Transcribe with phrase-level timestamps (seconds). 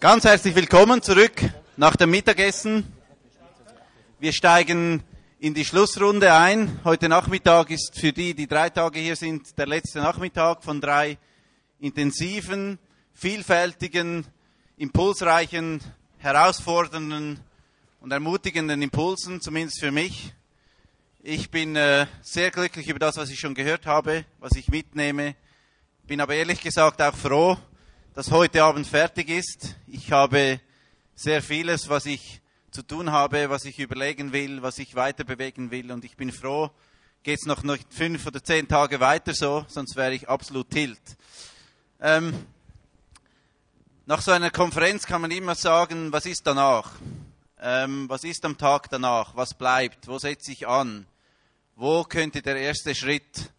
[0.00, 1.32] Ganz herzlich willkommen zurück
[1.76, 2.92] nach dem Mittagessen.
[4.18, 5.02] Wir steigen
[5.38, 6.80] in die Schlussrunde ein.
[6.84, 11.18] Heute Nachmittag ist für die, die drei Tage hier sind, der letzte Nachmittag von drei
[11.80, 12.78] intensiven,
[13.14, 14.26] vielfältigen,
[14.76, 15.80] impulsreichen,
[16.18, 17.40] herausfordernden
[18.00, 20.32] und ermutigenden Impulsen, zumindest für mich.
[21.22, 25.36] Ich bin äh, sehr glücklich über das, was ich schon gehört habe, was ich mitnehme.
[26.06, 27.56] Bin aber ehrlich gesagt auch froh,
[28.14, 29.74] dass heute Abend fertig ist.
[29.88, 30.60] Ich habe
[31.16, 32.40] sehr vieles, was ich
[32.70, 35.90] zu tun habe, was ich überlegen will, was ich weiter bewegen will.
[35.90, 36.70] Und ich bin froh,
[37.24, 41.00] geht es noch, noch fünf oder zehn Tage weiter so, sonst wäre ich absolut tilt.
[42.00, 42.46] Ähm,
[44.06, 46.92] nach so einer Konferenz kann man immer sagen, was ist danach?
[47.60, 49.34] Ähm, was ist am Tag danach?
[49.34, 50.06] Was bleibt?
[50.06, 51.04] Wo setze ich an?
[51.74, 53.50] Wo könnte der erste Schritt,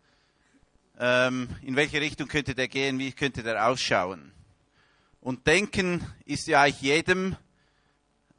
[0.97, 2.99] ähm, in welche Richtung könnte der gehen?
[2.99, 4.31] Wie könnte der ausschauen?
[5.25, 7.35] Und denken ist ja eigentlich jedem,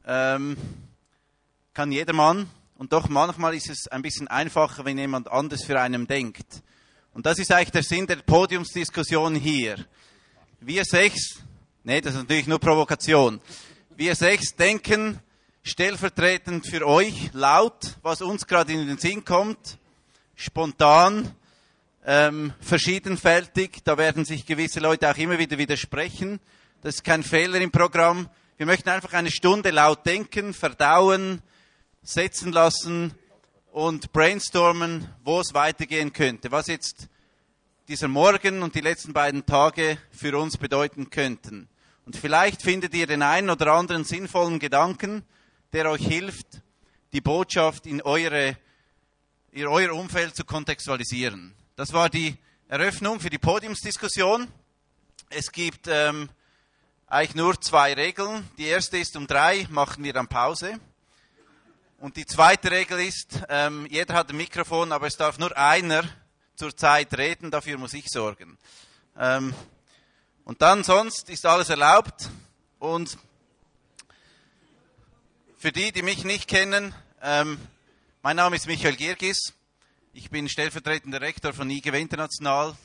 [0.05, 0.55] ähm,
[1.73, 2.49] kann jedermann.
[2.77, 6.63] Und doch manchmal ist es ein bisschen einfacher, wenn jemand anders für einen denkt.
[7.13, 9.85] Und das ist eigentlich der Sinn der Podiumsdiskussion hier.
[10.61, 11.41] Wir sechs
[11.83, 13.41] Nee, das ist natürlich nur Provokation.
[13.97, 15.19] Wir sechs denken
[15.63, 19.77] stellvertretend für euch laut, was uns gerade in den Sinn kommt,
[20.35, 21.35] spontan,
[22.05, 23.83] ähm, verschiedenfältig.
[23.83, 26.39] Da werden sich gewisse Leute auch immer wieder widersprechen.
[26.87, 28.29] Das ist kein Fehler im Programm.
[28.55, 31.41] Wir möchten einfach eine Stunde laut denken, verdauen,
[32.01, 33.13] setzen lassen
[33.73, 37.09] und brainstormen, wo es weitergehen könnte, was jetzt
[37.89, 41.67] dieser Morgen und die letzten beiden Tage für uns bedeuten könnten.
[42.05, 45.25] Und vielleicht findet ihr den einen oder anderen sinnvollen Gedanken,
[45.73, 46.61] der euch hilft,
[47.11, 48.55] die Botschaft in, eure,
[49.51, 51.53] in euer Umfeld zu kontextualisieren.
[51.75, 52.37] Das war die
[52.69, 54.47] Eröffnung für die Podiumsdiskussion.
[55.29, 56.29] Es gibt ähm,
[57.09, 58.49] eigentlich nur zwei Regeln.
[58.57, 60.77] Die erste ist, um drei machen wir dann Pause.
[61.99, 66.03] Und die zweite Regel ist, ähm, jeder hat ein Mikrofon, aber es darf nur einer
[66.55, 68.57] zur Zeit reden, dafür muss ich sorgen.
[69.17, 69.53] Ähm,
[70.43, 72.29] und dann sonst ist alles erlaubt.
[72.77, 73.17] Und
[75.57, 77.57] für die, die mich nicht kennen, ähm,
[78.21, 79.53] mein Name ist Michael Girgis.
[80.13, 82.75] Ich bin stellvertretender Rektor von IGW International,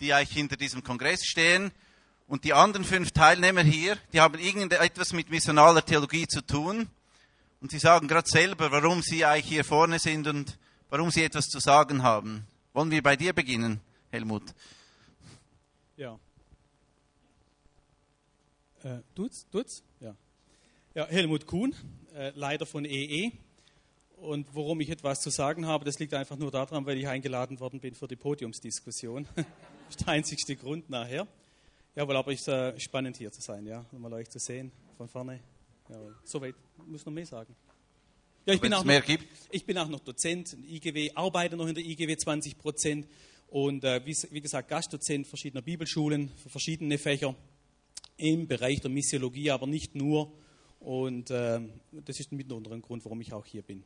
[0.00, 1.72] die eigentlich hinter diesem Kongress stehen.
[2.28, 6.88] Und die anderen fünf Teilnehmer hier, die haben irgendetwas mit missionaler Theologie zu tun.
[7.60, 10.58] Und sie sagen gerade selber, warum sie eigentlich hier vorne sind und
[10.90, 12.46] warum sie etwas zu sagen haben.
[12.72, 14.42] Wollen wir bei dir beginnen, Helmut?
[15.96, 16.18] Ja,
[18.86, 19.46] äh, tut's?
[19.50, 19.82] Tut's?
[19.98, 20.14] Ja.
[20.94, 21.06] ja.
[21.08, 21.74] Helmut Kuhn,
[22.14, 23.26] äh, Leiter von EE.
[23.26, 23.32] E.
[24.18, 27.58] Und worum ich etwas zu sagen habe, das liegt einfach nur daran, weil ich eingeladen
[27.58, 29.26] worden bin für die Podiumsdiskussion.
[29.34, 29.44] das
[29.90, 31.26] ist der einzigste Grund nachher.
[31.96, 35.08] Jawohl, aber es ist äh, spannend hier zu sein, ja, mal euch zu sehen von
[35.08, 35.40] vorne.
[35.88, 36.14] Jawohl.
[36.24, 36.54] Soweit,
[36.86, 37.56] muss noch mehr sagen.
[38.44, 39.02] Ja, ich, bin auch, noch,
[39.50, 43.06] ich bin auch noch Dozent in IGW, arbeite noch in der IGW 20 Prozent
[43.48, 47.34] und äh, wie, wie, gesagt Gastdozent verschiedener Bibelschulen für verschiedene Fächer
[48.18, 50.30] im Bereich der Missiologie, aber nicht nur.
[50.80, 51.60] Und äh,
[51.92, 53.82] das ist mitunter ein Grund, warum ich auch hier bin.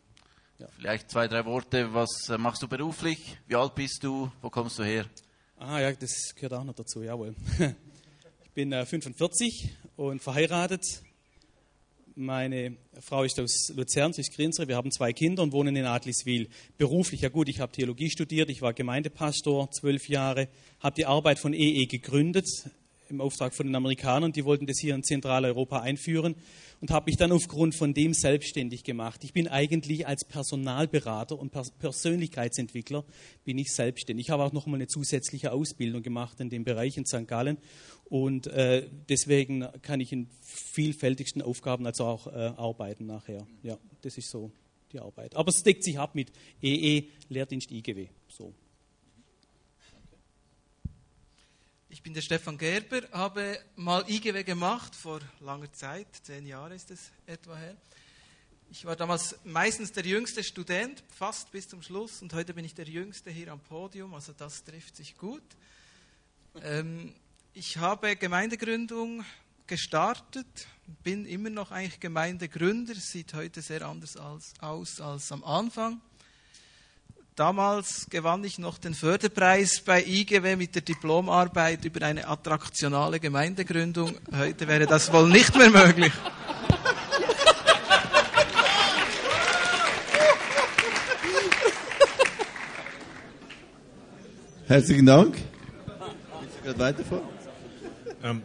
[0.59, 0.67] Ja.
[0.77, 1.95] Vielleicht zwei, drei Worte.
[1.95, 3.39] Was äh, machst du beruflich?
[3.47, 4.33] Wie alt bist du?
[4.43, 5.07] Wo kommst du her?
[5.57, 7.37] Ah ja, das gehört auch noch dazu, jawohl.
[8.61, 11.01] Ich bin äh, 45 und verheiratet.
[12.15, 14.69] Meine Frau ist aus Luzern, sie ist Grinser.
[14.69, 16.47] Wir haben zwei Kinder und wohnen in Adliswil.
[16.77, 20.49] Beruflich, ja gut, ich habe Theologie studiert, ich war Gemeindepastor zwölf Jahre,
[20.79, 22.49] habe die Arbeit von EE e gegründet,
[23.11, 24.33] im Auftrag von den Amerikanern.
[24.33, 26.37] Die wollten das hier in Zentraleuropa einführen
[26.81, 29.23] und habe mich dann aufgrund von dem selbstständig gemacht.
[29.25, 33.05] Ich bin eigentlich als Personalberater und Persönlichkeitsentwickler
[33.45, 34.27] bin ich selbstständig.
[34.27, 37.27] Ich habe auch noch mal eine zusätzliche Ausbildung gemacht in dem Bereich in St.
[37.27, 37.59] Gallen
[38.05, 43.47] und äh, deswegen kann ich in vielfältigsten Aufgaben also auch äh, arbeiten nachher.
[43.63, 44.51] Ja, das ist so
[44.93, 45.37] die Arbeit.
[45.37, 46.33] Aber es deckt sich ab mit
[46.63, 48.09] EE, Lehrdienst IGW.
[48.29, 48.53] So.
[51.93, 56.89] Ich bin der Stefan Gerber, habe mal IGW gemacht, vor langer Zeit, zehn Jahre ist
[56.93, 57.77] es etwa her.
[58.71, 62.75] Ich war damals meistens der jüngste Student, fast bis zum Schluss, und heute bin ich
[62.75, 65.43] der jüngste hier am Podium, also das trifft sich gut.
[66.63, 67.13] Ähm,
[67.55, 69.25] ich habe Gemeindegründung
[69.67, 70.69] gestartet,
[71.03, 76.01] bin immer noch eigentlich Gemeindegründer, sieht heute sehr anders aus als am Anfang.
[77.41, 84.15] Damals gewann ich noch den Förderpreis bei IGW mit der Diplomarbeit über eine attraktionale Gemeindegründung.
[84.37, 86.13] Heute wäre das wohl nicht mehr möglich.
[94.67, 95.39] Herzlichen Dank.
[96.41, 97.25] Willst du gerade weiterfahren?
[98.23, 98.43] Ähm,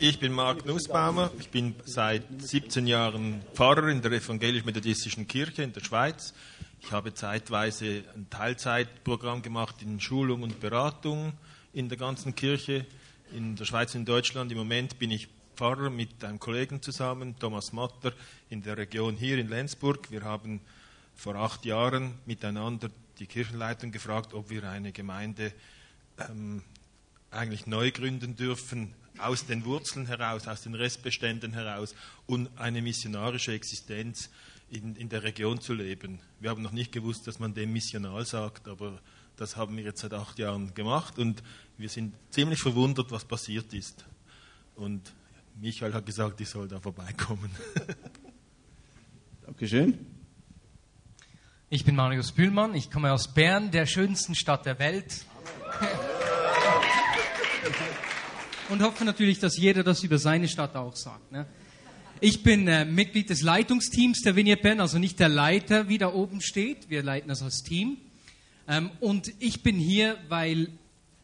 [0.00, 1.30] Ich bin Marc Nussbaumer.
[1.38, 6.34] Ich bin seit 17 Jahren Pfarrer in der evangelisch-methodistischen Kirche in der Schweiz.
[6.84, 11.32] Ich habe zeitweise ein Teilzeitprogramm gemacht in Schulung und Beratung
[11.72, 12.84] in der ganzen Kirche
[13.32, 14.50] in der Schweiz und Deutschland.
[14.50, 18.12] Im Moment bin ich Pfarrer mit einem Kollegen zusammen, Thomas Matter,
[18.50, 20.10] in der Region hier in Lenzburg.
[20.10, 20.60] Wir haben
[21.14, 22.90] vor acht Jahren miteinander
[23.20, 25.52] die Kirchenleitung gefragt, ob wir eine Gemeinde
[26.18, 26.62] ähm,
[27.30, 31.94] eigentlich neu gründen dürfen, aus den Wurzeln heraus, aus den Restbeständen heraus
[32.26, 34.30] und eine missionarische Existenz
[34.72, 36.20] in, in der Region zu leben.
[36.40, 39.00] Wir haben noch nicht gewusst, dass man dem missional sagt, aber
[39.36, 41.42] das haben wir jetzt seit acht Jahren gemacht und
[41.76, 44.04] wir sind ziemlich verwundert, was passiert ist.
[44.74, 45.12] Und
[45.60, 47.50] Michael hat gesagt, ich soll da vorbeikommen.
[49.46, 50.06] Dankeschön.
[51.68, 55.26] Ich bin Marius Bühlmann, ich komme aus Bern, der schönsten Stadt der Welt.
[58.70, 61.30] Und hoffe natürlich, dass jeder das über seine Stadt auch sagt.
[61.30, 61.46] Ne?
[62.24, 66.14] Ich bin äh, Mitglied des Leitungsteams der Vignette Bern, also nicht der Leiter, wie da
[66.14, 66.88] oben steht.
[66.88, 67.96] Wir leiten das als Team.
[68.68, 70.68] Ähm, und ich bin hier, weil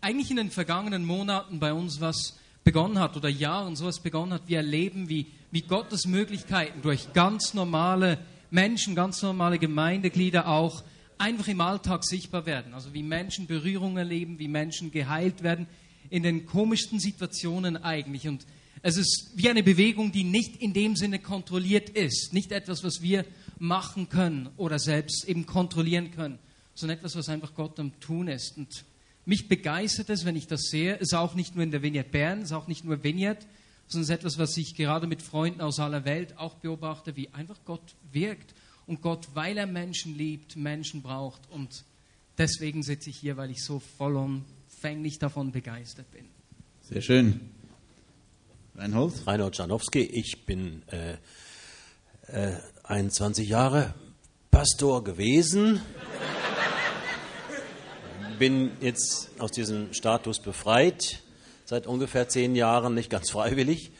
[0.01, 4.49] eigentlich in den vergangenen Monaten bei uns was begonnen hat oder Jahren sowas begonnen hat.
[4.49, 8.19] Wir erleben, wie, wie Gottes Möglichkeiten durch ganz normale
[8.51, 10.83] Menschen, ganz normale Gemeindeglieder auch
[11.17, 12.75] einfach im Alltag sichtbar werden.
[12.75, 15.69] Also wie Menschen Berührung erleben, wie Menschen geheilt werden
[16.11, 18.27] in den komischsten Situationen eigentlich.
[18.27, 18.45] Und
[18.83, 23.03] es ist wie eine Bewegung, die nicht in dem Sinne kontrolliert ist, nicht etwas, was
[23.03, 23.25] wir
[23.59, 26.39] machen können oder selbst eben kontrollieren können,
[26.75, 28.57] sondern etwas, was einfach Gott am Tun ist.
[28.57, 28.85] Und
[29.25, 30.95] mich begeistert es, wenn ich das sehe.
[30.97, 33.47] Es ist auch nicht nur in der Vignette Bern, es ist auch nicht nur Vignette,
[33.89, 37.29] sondern es ist etwas, was ich gerade mit Freunden aus aller Welt auch beobachte, wie
[37.31, 38.55] einfach Gott wirkt.
[38.87, 41.43] Und Gott, weil er Menschen liebt, Menschen braucht.
[41.51, 41.85] Und
[42.39, 46.25] deswegen sitze ich hier, weil ich so vollumfänglich davon begeistert bin.
[46.81, 47.58] Sehr schön.
[48.79, 49.27] Reinhold?
[49.27, 51.15] Reinhold Janowski, ich bin äh,
[52.29, 52.53] äh,
[52.85, 53.93] 21 Jahre
[54.53, 55.81] Pastor gewesen,
[58.39, 61.25] bin jetzt aus diesem Status befreit,
[61.65, 63.91] seit ungefähr zehn Jahren, nicht ganz freiwillig,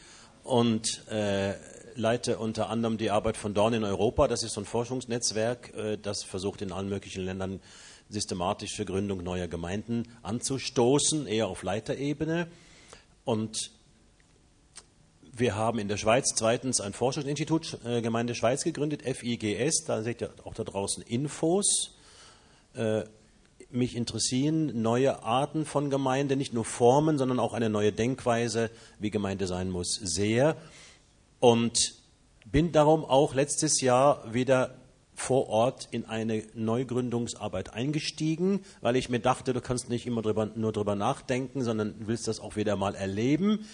[0.45, 1.55] und äh,
[1.97, 4.29] leite unter anderem die Arbeit von Dorn in Europa.
[4.29, 7.59] Das ist so ein Forschungsnetzwerk, äh, das versucht in allen möglichen Ländern
[8.11, 12.47] systematische Gründung neuer Gemeinden anzustoßen, eher auf Leiterebene.
[13.25, 13.73] Und
[15.39, 19.85] wir haben in der Schweiz zweitens ein Forschungsinstitut äh, Gemeinde Schweiz gegründet, FIGS.
[19.85, 21.95] Da seht ihr auch da draußen Infos.
[22.75, 23.05] Äh,
[23.71, 29.11] mich interessieren neue Arten von Gemeinde, nicht nur Formen, sondern auch eine neue Denkweise, wie
[29.11, 30.57] Gemeinde sein muss, sehr.
[31.39, 31.95] Und
[32.47, 34.75] bin darum auch letztes Jahr wieder
[35.15, 40.47] vor Ort in eine Neugründungsarbeit eingestiegen, weil ich mir dachte, du kannst nicht immer drüber,
[40.55, 43.67] nur drüber nachdenken, sondern willst das auch wieder mal erleben.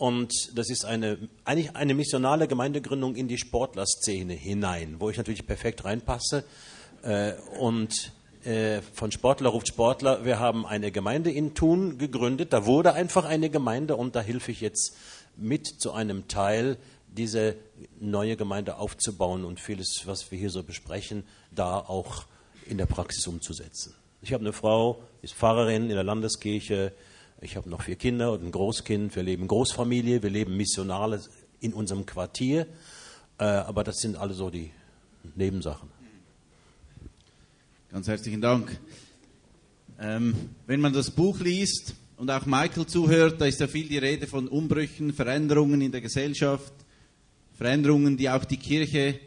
[0.00, 5.46] Und das ist eine, eigentlich eine missionale Gemeindegründung in die Sportlerszene hinein, wo ich natürlich
[5.46, 6.42] perfekt reinpasse.
[7.02, 8.10] Äh, und
[8.44, 12.54] äh, von Sportler ruft Sportler, wir haben eine Gemeinde in Thun gegründet.
[12.54, 14.96] Da wurde einfach eine Gemeinde und da helfe ich jetzt
[15.36, 17.56] mit zu einem Teil, diese
[18.00, 22.24] neue Gemeinde aufzubauen und vieles, was wir hier so besprechen, da auch
[22.64, 23.94] in der Praxis umzusetzen.
[24.22, 26.92] Ich habe eine Frau, ist Pfarrerin in der Landeskirche,
[27.42, 29.16] ich habe noch vier Kinder und ein Großkind.
[29.16, 31.22] Wir leben Großfamilie, wir leben missionale
[31.60, 32.66] in unserem Quartier.
[33.38, 34.70] Äh, aber das sind alle so die
[35.36, 35.88] Nebensachen.
[37.90, 38.78] Ganz herzlichen Dank.
[39.98, 40.34] Ähm,
[40.66, 44.26] wenn man das Buch liest und auch Michael zuhört, da ist ja viel die Rede
[44.26, 46.72] von Umbrüchen, Veränderungen in der Gesellschaft,
[47.54, 49.18] Veränderungen, die auch die Kirche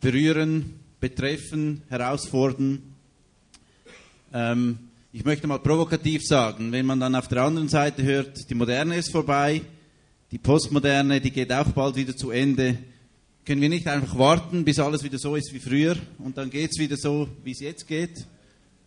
[0.00, 2.94] berühren, betreffen, herausfordern.
[4.32, 8.54] Ähm, ich möchte mal provokativ sagen, wenn man dann auf der anderen Seite hört, die
[8.54, 9.62] Moderne ist vorbei,
[10.30, 12.78] die Postmoderne, die geht auch bald wieder zu Ende,
[13.46, 16.72] können wir nicht einfach warten, bis alles wieder so ist wie früher und dann geht
[16.72, 18.26] es wieder so, wie es jetzt geht?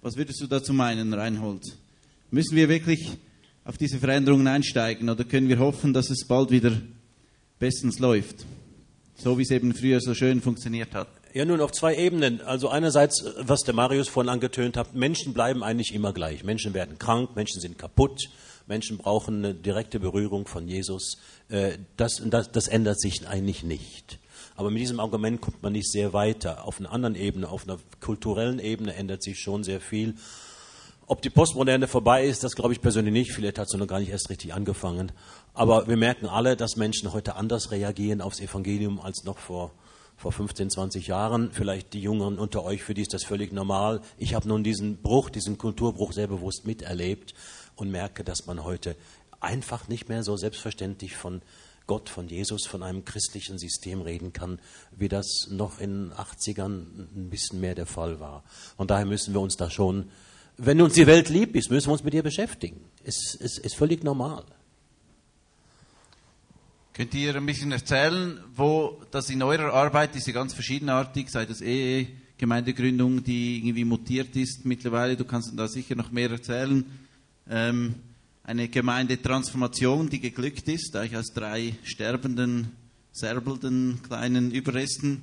[0.03, 1.63] Was würdest du dazu meinen, Reinhold?
[2.29, 3.17] Müssen wir wirklich
[3.65, 6.79] auf diese Veränderungen einsteigen oder können wir hoffen, dass es bald wieder
[7.57, 8.45] bestens läuft?
[9.15, 11.20] So wie es eben früher so schön funktioniert hat.
[11.33, 12.41] Ja, nun auf zwei Ebenen.
[12.41, 16.43] Also einerseits, was der Marius vorhin angetönt hat, Menschen bleiben eigentlich immer gleich.
[16.43, 18.29] Menschen werden krank, Menschen sind kaputt,
[18.67, 21.19] Menschen brauchen eine direkte Berührung von Jesus.
[21.47, 24.19] Äh, das, das, das ändert sich eigentlich nicht.
[24.57, 26.67] Aber mit diesem Argument kommt man nicht sehr weiter.
[26.67, 30.15] Auf einer anderen Ebene, auf einer kulturellen Ebene ändert sich schon sehr viel.
[31.07, 33.31] Ob die Postmoderne vorbei ist, das glaube ich persönlich nicht.
[33.31, 35.13] Vielleicht hat sie noch gar nicht erst richtig angefangen.
[35.53, 39.71] Aber wir merken alle, dass Menschen heute anders reagieren aufs Evangelium als noch vor
[40.21, 41.51] vor 15, 20 Jahren.
[41.51, 44.01] Vielleicht die Jüngeren unter euch, für die ist das völlig normal.
[44.19, 47.33] Ich habe nun diesen Bruch, diesen Kulturbruch sehr bewusst miterlebt
[47.75, 48.95] und merke, dass man heute
[49.39, 51.41] einfach nicht mehr so selbstverständlich von
[51.87, 54.59] Gott, von Jesus, von einem christlichen System reden kann,
[54.95, 56.85] wie das noch in den 80ern
[57.15, 58.43] ein bisschen mehr der Fall war.
[58.77, 60.11] Und daher müssen wir uns da schon,
[60.57, 62.79] wenn uns die Welt lieb ist, müssen wir uns mit ihr beschäftigen.
[63.03, 64.45] Es ist, ist völlig normal.
[66.93, 71.62] Könnt ihr ein bisschen erzählen, wo das in eurer Arbeit, diese ganz verschiedenartig, sei das
[71.62, 72.07] Ehe,
[72.38, 76.83] Gemeindegründung, die irgendwie mutiert ist mittlerweile, du kannst da sicher noch mehr erzählen,
[77.50, 77.95] ähm,
[78.43, 82.71] eine Gemeindetransformation, die geglückt ist, eigentlich aus drei sterbenden,
[83.13, 85.21] serbelnden kleinen Überresten,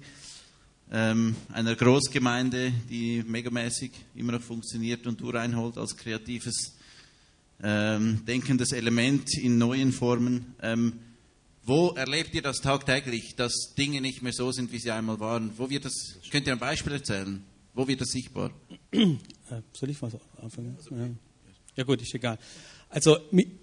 [0.91, 6.79] ähm, einer Großgemeinde, die megamäßig immer noch funktioniert und du reinholt als kreatives,
[7.63, 10.55] ähm, denkendes Element in neuen Formen.
[10.63, 10.95] Ähm,
[11.69, 15.53] wo erlebt ihr das tagtäglich, dass Dinge nicht mehr so sind, wie sie einmal waren?
[15.57, 17.45] Wo wird das, könnt ihr ein Beispiel erzählen?
[17.75, 18.51] Wo wird das sichtbar?
[18.91, 20.77] Äh, soll ich was anfangen?
[20.91, 21.09] Ja.
[21.77, 22.39] ja gut, ist egal.
[22.91, 23.19] Also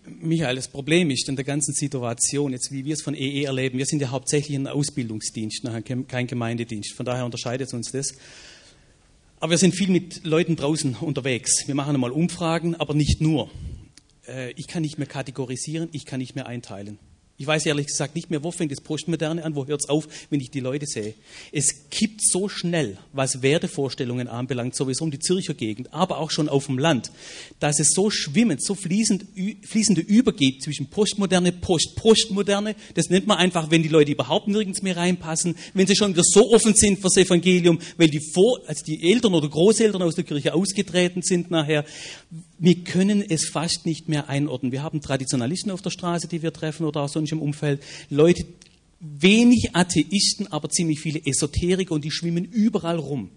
[0.06, 3.78] Michael, das Problem ist in der ganzen Situation, jetzt wie wir es von EE erleben,
[3.78, 5.64] wir sind ja hauptsächlich ein Ausbildungsdienst,
[6.08, 6.94] kein Gemeindedienst.
[6.94, 8.14] Von daher unterscheidet uns das.
[9.40, 11.68] Aber wir sind viel mit Leuten draußen unterwegs.
[11.68, 13.50] Wir machen einmal Umfragen, aber nicht nur.
[14.28, 17.00] Äh, ich kann nicht mehr kategorisieren, ich kann nicht mehr einteilen.
[17.38, 20.08] Ich weiß ehrlich gesagt nicht mehr, wo fängt das Postmoderne an, wo hört es auf,
[20.30, 21.16] wenn ich die Leute sehe.
[21.52, 26.48] Es kippt so schnell, was Wertevorstellungen anbelangt, sowieso um die Zürcher Gegend, aber auch schon
[26.48, 27.12] auf dem Land,
[27.60, 29.26] dass es so schwimmend, so fließend,
[29.68, 32.74] fließende übergeht zwischen Postmoderne, Post-Postmoderne.
[32.94, 36.24] Das nennt man einfach, wenn die Leute überhaupt nirgends mehr reinpassen, wenn sie schon wieder
[36.24, 40.24] so offen sind fürs Evangelium, weil die, Vor also die Eltern oder Großeltern aus der
[40.24, 41.84] Kirche ausgetreten sind nachher
[42.58, 44.72] wir können es fast nicht mehr einordnen.
[44.72, 47.82] Wir haben Traditionalisten auf der Straße, die wir treffen oder auch sonst im Umfeld.
[48.10, 48.46] Leute,
[49.00, 53.30] wenig Atheisten, aber ziemlich viele Esoteriker und die schwimmen überall rum.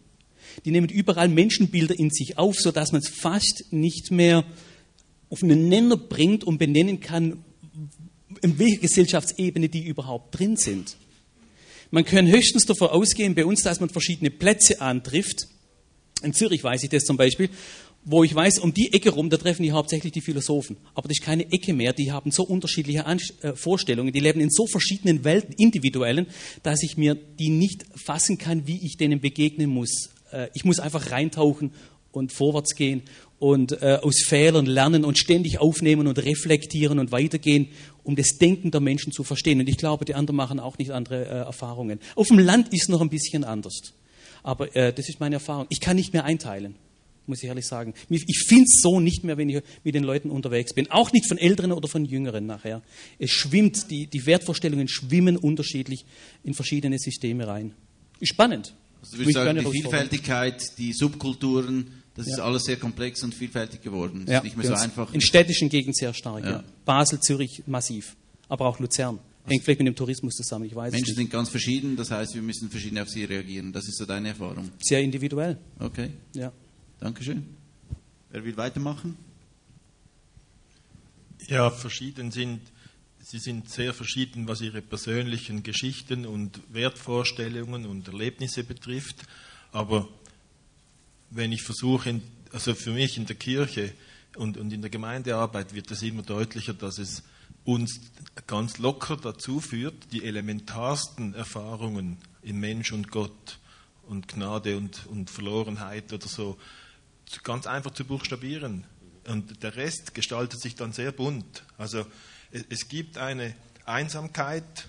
[0.64, 4.44] Die nehmen überall Menschenbilder in sich auf, sodass man es fast nicht mehr
[5.30, 7.44] auf einen Nenner bringt und benennen kann,
[8.40, 10.96] in welcher Gesellschaftsebene die überhaupt drin sind.
[11.90, 15.48] Man kann höchstens davon ausgehen, bei uns, dass man verschiedene Plätze antrifft.
[16.22, 17.48] In Zürich weiß ich das zum Beispiel
[18.10, 20.78] wo ich weiß, um die Ecke rum, da treffen die hauptsächlich die Philosophen.
[20.94, 24.48] Aber das ist keine Ecke mehr, die haben so unterschiedliche äh, Vorstellungen, die leben in
[24.48, 26.26] so verschiedenen Welten, individuellen,
[26.62, 30.08] dass ich mir die nicht fassen kann, wie ich denen begegnen muss.
[30.32, 31.72] Äh, ich muss einfach reintauchen
[32.10, 33.02] und vorwärts gehen
[33.38, 37.68] und äh, aus Fehlern lernen und ständig aufnehmen und reflektieren und weitergehen,
[38.04, 39.60] um das Denken der Menschen zu verstehen.
[39.60, 42.00] Und ich glaube, die anderen machen auch nicht andere Erfahrungen.
[42.16, 43.92] Auf dem Land ist es noch ein bisschen anders.
[44.42, 45.66] Aber das ist meine Erfahrung.
[45.68, 46.76] Ich kann nicht mehr einteilen
[47.28, 47.94] muss ich ehrlich sagen.
[48.08, 50.90] Ich finde es so nicht mehr, wenn ich mit den Leuten unterwegs bin.
[50.90, 52.82] Auch nicht von Älteren oder von Jüngeren nachher.
[53.18, 56.04] Es schwimmt, die, die Wertvorstellungen schwimmen unterschiedlich
[56.42, 57.75] in verschiedene Systeme rein.
[58.20, 58.75] Ist spannend.
[59.00, 62.35] Also du würdest sagen, die Vielfältigkeit, die Subkulturen, das ja.
[62.35, 64.23] ist alles sehr komplex und vielfältig geworden.
[64.26, 65.14] Das ja, ist nicht mehr so einfach.
[65.14, 66.44] In städtischen Gegenden sehr stark.
[66.44, 66.64] Ja.
[66.85, 68.16] Basel, Zürich massiv,
[68.49, 69.20] aber auch Luzern.
[69.47, 72.42] Hängt vielleicht mit dem Tourismus zusammen, ich weiß Menschen sind ganz verschieden, das heißt, wir
[72.42, 73.73] müssen verschieden auf sie reagieren.
[73.73, 74.70] Das ist so deine Erfahrung.
[74.78, 75.56] Sehr individuell.
[75.78, 76.11] Okay.
[76.35, 76.52] Ja.
[77.00, 77.46] Dankeschön.
[78.30, 79.16] Wer will weitermachen?
[81.46, 82.60] Ja, verschieden sind,
[83.22, 89.26] sie sind sehr verschieden, was ihre persönlichen Geschichten und Wertvorstellungen und Erlebnisse betrifft.
[89.70, 90.08] Aber
[91.30, 92.20] wenn ich versuche,
[92.52, 93.92] also für mich in der Kirche
[94.36, 97.22] und, und in der Gemeindearbeit wird es immer deutlicher, dass es
[97.64, 98.00] uns
[98.48, 103.60] ganz locker dazu führt, die elementarsten Erfahrungen in Mensch und Gott
[104.08, 106.58] und Gnade und, und Verlorenheit oder so
[107.44, 108.85] ganz einfach zu buchstabieren.
[109.26, 111.64] Und der Rest gestaltet sich dann sehr bunt.
[111.76, 112.06] Also
[112.50, 113.54] es gibt eine
[113.85, 114.88] Einsamkeit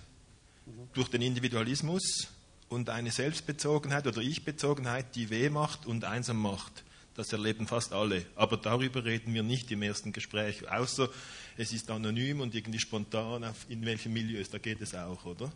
[0.93, 2.27] durch den Individualismus
[2.69, 6.83] und eine Selbstbezogenheit oder Ich-Bezogenheit, die weh macht und einsam macht.
[7.15, 8.25] Das erleben fast alle.
[8.35, 11.09] Aber darüber reden wir nicht im ersten Gespräch, außer
[11.57, 15.51] es ist anonym und irgendwie spontan, in welchem Milieu ist, da geht es auch, oder?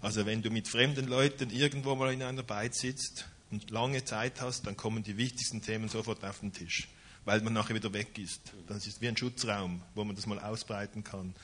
[0.00, 4.40] Also wenn du mit fremden Leuten irgendwo mal in einer Beiz sitzt, und lange Zeit
[4.40, 6.88] hast, dann kommen die wichtigsten Themen sofort auf den Tisch,
[7.24, 8.52] weil man nachher wieder weg ist.
[8.66, 11.34] Das ist wie ein Schutzraum, wo man das mal ausbreiten kann.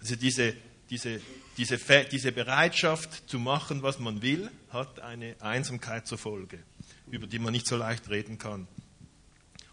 [0.00, 0.54] Also diese,
[0.88, 1.20] diese,
[1.56, 1.78] diese,
[2.10, 6.60] diese Bereitschaft zu machen, was man will, hat eine Einsamkeit zur Folge,
[7.10, 8.66] über die man nicht so leicht reden kann.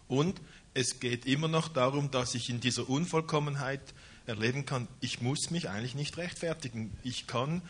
[0.08, 0.40] Und
[0.74, 3.94] es geht immer noch darum, dass ich in dieser Unvollkommenheit
[4.26, 6.96] erleben kann, ich muss mich eigentlich nicht rechtfertigen.
[7.02, 7.62] Ich kann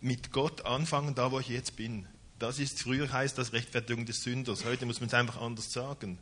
[0.00, 2.06] mit Gott anfangen, da wo ich jetzt bin.
[2.38, 4.64] Das ist, früher heißt das Rechtfertigung des Sünders.
[4.64, 6.18] Heute muss man es einfach anders sagen.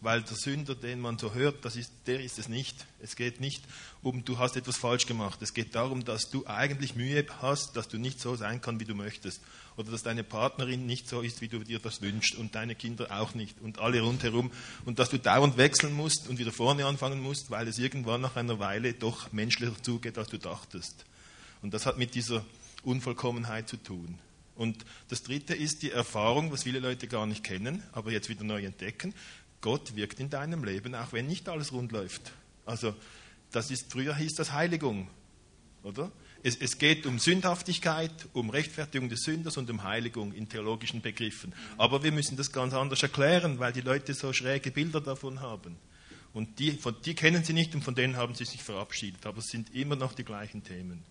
[0.00, 2.86] weil der Sünder, den man so hört, das ist, der ist es nicht.
[3.02, 3.62] Es geht nicht
[4.02, 5.42] um, du hast etwas falsch gemacht.
[5.42, 8.86] Es geht darum, dass du eigentlich Mühe hast, dass du nicht so sein kannst, wie
[8.86, 9.42] du möchtest.
[9.76, 13.08] Oder dass deine Partnerin nicht so ist, wie du dir das wünschst und deine Kinder
[13.10, 14.50] auch nicht und alle rundherum.
[14.86, 18.36] Und dass du dauernd wechseln musst und wieder vorne anfangen musst, weil es irgendwann nach
[18.36, 21.04] einer Weile doch menschlicher zugeht, als du dachtest.
[21.60, 22.42] Und das hat mit dieser
[22.84, 24.18] Unvollkommenheit zu tun.
[24.60, 28.44] Und das Dritte ist die Erfahrung, was viele Leute gar nicht kennen, aber jetzt wieder
[28.44, 29.14] neu entdecken.
[29.62, 32.32] Gott wirkt in deinem Leben, auch wenn nicht alles rund läuft.
[32.66, 32.94] Also,
[33.52, 35.08] das ist, früher hieß das Heiligung,
[35.82, 36.12] oder?
[36.42, 41.54] Es, es, geht um Sündhaftigkeit, um Rechtfertigung des Sünders und um Heiligung in theologischen Begriffen.
[41.78, 45.76] Aber wir müssen das ganz anders erklären, weil die Leute so schräge Bilder davon haben.
[46.34, 49.24] Und die, von, die kennen sie nicht und von denen haben sie sich verabschiedet.
[49.24, 51.02] Aber es sind immer noch die gleichen Themen.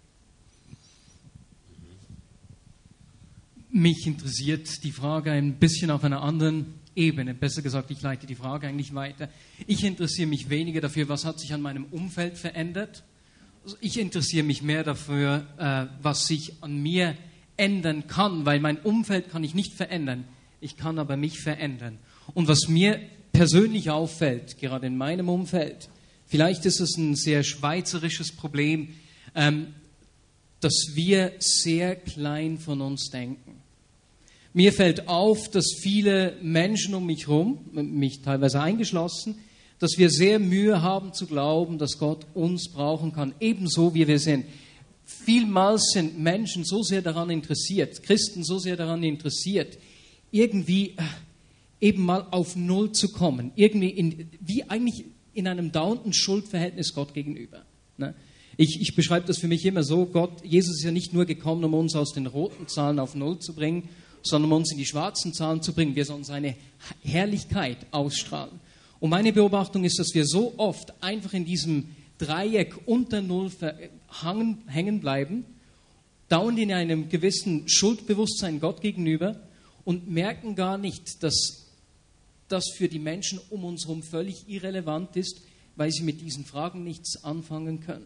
[3.72, 7.36] Mich interessiert die Frage ein bisschen auf einer anderen Ebene.
[7.36, 9.30] Besser gesagt, ich leite die Frage eigentlich weiter.
[9.68, 13.04] Ich interessiere mich weniger dafür, was hat sich an meinem Umfeld verändert.
[13.80, 17.16] Ich interessiere mich mehr dafür, äh, was sich an mir
[17.58, 20.26] ändern kann, weil mein Umfeld kann ich nicht verändern.
[20.62, 22.00] Ich kann aber mich verändern.
[22.34, 23.00] Und was mir
[23.32, 25.90] persönlich auffällt, gerade in meinem Umfeld,
[26.26, 28.96] vielleicht ist es ein sehr schweizerisches Problem,
[29.36, 29.68] ähm,
[30.60, 33.59] dass wir sehr klein von uns denken.
[34.54, 39.36] Mir fällt auf, dass viele Menschen um mich herum, mich teilweise eingeschlossen,
[39.78, 44.20] dass wir sehr Mühe haben zu glauben, dass Gott uns brauchen kann, ebenso wie wir
[44.20, 44.46] sind.
[45.06, 49.78] Vielmals sind Menschen so sehr daran interessiert, Christen so sehr daran interessiert,
[50.32, 51.04] irgendwie äh,
[51.82, 57.14] eben mal auf Null zu kommen, irgendwie in, wie eigentlich in einem dauernden Schuldverhältnis Gott
[57.14, 57.64] gegenüber.
[57.98, 58.14] Ne?
[58.58, 61.64] Ich, ich beschreibe das für mich immer so, Gott, Jesus ist ja nicht nur gekommen,
[61.64, 63.88] um uns aus den roten Zahlen auf Null zu bringen,
[64.24, 65.96] sondern um uns in die schwarzen Zahlen zu bringen.
[65.96, 66.56] Wir sollen seine
[67.04, 68.60] Herrlichkeit ausstrahlen.
[69.00, 73.52] Und meine Beobachtung ist, dass wir so oft einfach in diesem Dreieck unter Null
[74.68, 75.46] hängen bleiben,
[76.28, 79.40] dauernd in einem gewissen Schuldbewusstsein Gott gegenüber
[79.86, 81.66] und merken gar nicht, dass
[82.50, 85.42] das für die Menschen um uns herum völlig irrelevant ist,
[85.76, 88.06] weil sie mit diesen Fragen nichts anfangen können.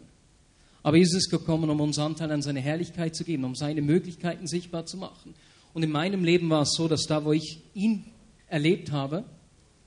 [0.84, 4.48] Aber Jesus ist gekommen, um uns Anteil an seine Herrlichkeit zu geben, um seine Möglichkeiten
[4.48, 5.34] sichtbar zu machen.
[5.74, 8.06] Und in meinem Leben war es so, dass da, wo ich ihn
[8.48, 9.26] erlebt habe,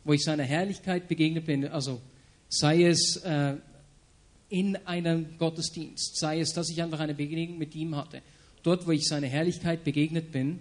[0.05, 2.01] wo ich seiner Herrlichkeit begegnet bin, also
[2.49, 3.55] sei es äh,
[4.49, 8.23] in einem Gottesdienst, sei es, dass ich einfach eine Begegnung mit ihm hatte,
[8.63, 10.59] dort, wo ich seiner Herrlichkeit begegnet bin,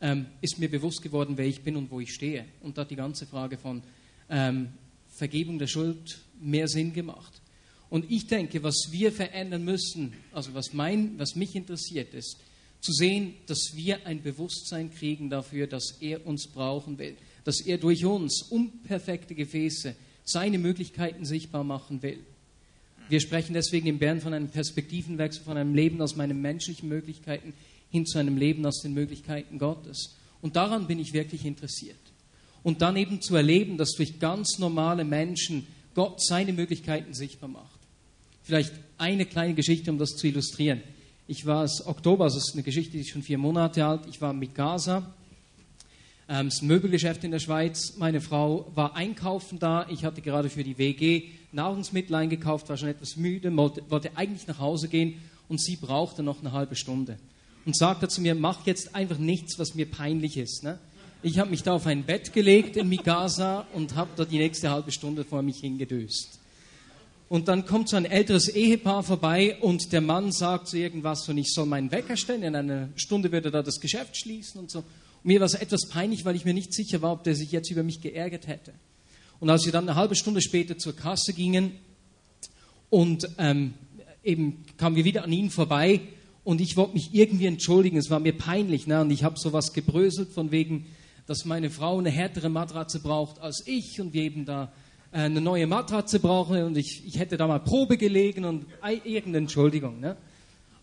[0.00, 2.44] ähm, ist mir bewusst geworden, wer ich bin und wo ich stehe.
[2.60, 3.82] Und da hat die ganze Frage von
[4.28, 4.68] ähm,
[5.08, 7.40] Vergebung der Schuld mehr Sinn gemacht.
[7.88, 12.38] Und ich denke, was wir verändern müssen, also was, mein, was mich interessiert, ist
[12.82, 17.78] zu sehen, dass wir ein Bewusstsein kriegen dafür, dass er uns brauchen will, dass er
[17.78, 22.18] durch uns unperfekte Gefäße seine Möglichkeiten sichtbar machen will.
[23.08, 27.52] Wir sprechen deswegen in Bern von einem Perspektivenwechsel, von einem Leben aus meinen menschlichen Möglichkeiten
[27.90, 30.16] hin zu einem Leben aus den Möglichkeiten Gottes.
[30.40, 31.98] Und daran bin ich wirklich interessiert.
[32.62, 37.80] Und dann eben zu erleben, dass durch ganz normale Menschen Gott seine Möglichkeiten sichtbar macht.
[38.42, 40.82] Vielleicht eine kleine Geschichte, um das zu illustrieren.
[41.32, 44.02] Ich war es Oktober, also es ist eine Geschichte, die ist schon vier Monate alt.
[44.06, 45.14] Ich war mit Gaza.
[46.28, 47.94] Ähm, ein Möbelgeschäft in der Schweiz.
[47.96, 49.86] Meine Frau war einkaufen da.
[49.88, 54.46] Ich hatte gerade für die WG Nahrungsmittel eingekauft, war schon etwas müde, wollte, wollte eigentlich
[54.46, 57.16] nach Hause gehen und sie brauchte noch eine halbe Stunde.
[57.64, 60.62] Und sagte zu mir, mach jetzt einfach nichts, was mir peinlich ist.
[60.62, 60.78] Ne?
[61.22, 64.68] Ich habe mich da auf ein Bett gelegt in Mikasa und habe da die nächste
[64.68, 66.41] halbe Stunde vor mich hingedöst.
[67.32, 71.38] Und dann kommt so ein älteres Ehepaar vorbei und der Mann sagt so irgendwas und
[71.38, 72.42] ich soll meinen Wecker stellen.
[72.42, 74.80] In einer Stunde würde er da das Geschäft schließen und so.
[74.80, 74.84] Und
[75.22, 77.70] mir war es etwas peinlich, weil ich mir nicht sicher war, ob der sich jetzt
[77.70, 78.74] über mich geärgert hätte.
[79.40, 81.72] Und als wir dann eine halbe Stunde später zur Kasse gingen
[82.90, 83.72] und ähm,
[84.22, 86.02] eben kamen wir wieder an ihn vorbei
[86.44, 87.96] und ich wollte mich irgendwie entschuldigen.
[87.96, 88.86] Es war mir peinlich.
[88.86, 89.00] Ne?
[89.00, 90.84] Und ich habe sowas gebröselt von wegen,
[91.26, 94.70] dass meine Frau eine härtere Matratze braucht als ich und wir eben da
[95.12, 98.66] eine neue Matratze brauche und ich, ich hätte da mal Probe gelegen und
[99.04, 100.00] irgendeine Entschuldigung.
[100.00, 100.16] Ne?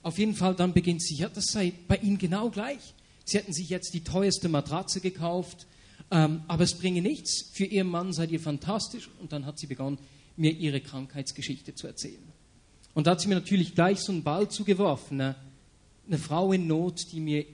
[0.04, 2.94] Auf jeden Fall, dann beginnt sie, ja, das sei bei Ihnen genau gleich.
[3.26, 5.66] Sie hätten sich jetzt die teuerste Matratze gekauft,
[6.12, 7.50] ähm, aber es bringe nichts.
[7.54, 9.10] Für Ihren Mann seid ihr fantastisch.
[9.20, 9.98] Und dann hat sie begonnen,
[10.38, 12.24] mir ihre Krankheitsgeschichte zu erzählen.
[12.94, 15.18] Und da hat sie mir natürlich gleich so einen Ball zugeworfen.
[15.18, 15.36] Ne?
[16.08, 17.46] Eine Frau in Not, die mir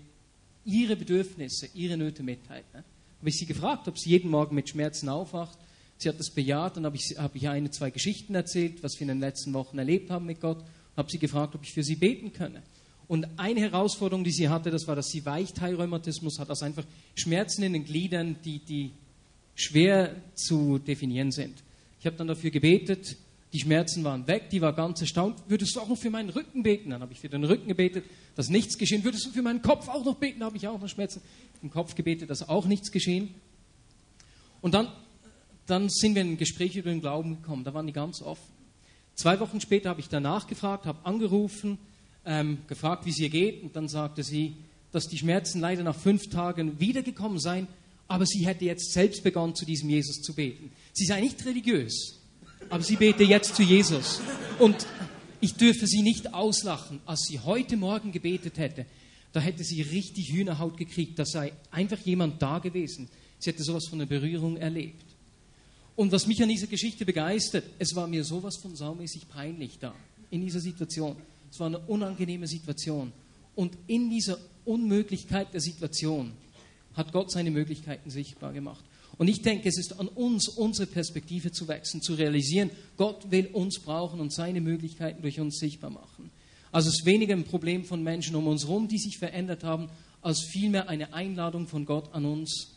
[0.66, 2.66] ihre Bedürfnisse, ihre Nöte mitteilt.
[2.74, 2.84] Ne?
[3.20, 5.58] Habe ich sie gefragt, ob sie jeden Morgen mit Schmerzen aufwacht
[5.98, 9.02] Sie hat das bejaht, dann habe ich, hab ich eine, zwei Geschichten erzählt, was wir
[9.04, 10.64] in den letzten Wochen erlebt haben mit Gott,
[10.98, 12.62] habe sie gefragt, ob ich für sie beten könne.
[13.08, 17.64] Und eine Herausforderung, die sie hatte, das war, dass sie Weichteilrheumatismus hat, also einfach Schmerzen
[17.64, 18.92] in den Gliedern, die, die
[19.56, 21.64] schwer zu definieren sind.
[22.00, 23.16] Ich habe dann dafür gebetet,
[23.54, 25.42] die Schmerzen waren weg, die war ganz erstaunt.
[25.48, 26.90] Würdest du auch noch für meinen Rücken beten?
[26.90, 28.04] Dann habe ich für den Rücken gebetet,
[28.36, 29.04] dass nichts geschehen.
[29.04, 30.42] Würdest du für meinen Kopf auch noch beten?
[30.42, 31.22] Da habe ich auch noch Schmerzen.
[31.62, 33.34] Im Kopf gebetet, dass auch nichts geschehen.
[34.62, 34.90] Und dann,
[35.68, 37.64] dann sind wir in ein Gespräch über den Glauben gekommen.
[37.64, 38.54] Da waren die ganz offen.
[39.16, 41.78] Zwei Wochen später habe ich danach gefragt, habe angerufen,
[42.26, 43.64] ähm, gefragt, wie es ihr geht.
[43.64, 44.56] Und dann sagte sie,
[44.92, 47.68] dass die Schmerzen leider nach fünf Tagen wiedergekommen seien,
[48.08, 50.72] aber sie hätte jetzt selbst begonnen, zu diesem Jesus zu beten.
[50.94, 52.20] Sie sei nicht religiös,
[52.70, 54.22] aber sie bete jetzt zu Jesus.
[54.60, 54.86] Und
[55.42, 57.00] ich dürfe sie nicht auslachen.
[57.06, 58.86] Als sie heute Morgen gebetet hätte,
[59.32, 61.20] da hätte sie richtig Hühnerhaut gekriegt.
[61.20, 63.10] Da sei einfach jemand da gewesen.
[63.40, 65.05] Sie hätte sowas von einer Berührung erlebt.
[65.96, 69.96] Und was mich an dieser Geschichte begeistert, es war mir sowas von saumäßig peinlich da,
[70.30, 71.16] in dieser Situation.
[71.50, 73.14] Es war eine unangenehme Situation.
[73.56, 76.34] Und in dieser Unmöglichkeit der Situation
[76.96, 78.84] hat Gott seine Möglichkeiten sichtbar gemacht.
[79.18, 83.48] Und ich denke, es ist an uns, unsere Perspektive zu wechseln, zu realisieren, Gott will
[83.48, 86.32] uns brauchen und seine Möglichkeiten durch uns sichtbar machen.
[86.72, 89.90] Also es ist weniger ein Problem von Menschen um uns herum, die sich verändert haben,
[90.22, 92.75] als vielmehr eine Einladung von Gott an uns,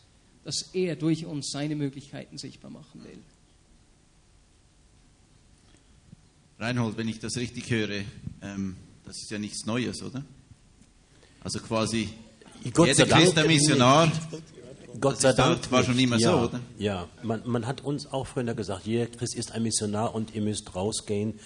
[0.48, 3.18] dass er durch uns seine Möglichkeiten sichtbar machen will.
[6.58, 8.02] Reinhold, wenn ich das richtig höre,
[8.40, 10.24] ähm, das ist ja nichts Neues, oder?
[11.40, 12.08] Also quasi
[12.72, 14.12] Gott jeder sei Dank, Christ ein Missionar.
[14.98, 16.60] Gott sei Dank war schon immer ja, so, oder?
[16.78, 20.40] Ja, man, man hat uns auch früher gesagt, jeder Christ ist ein Missionar und ihr
[20.40, 21.38] müsst rausgehen.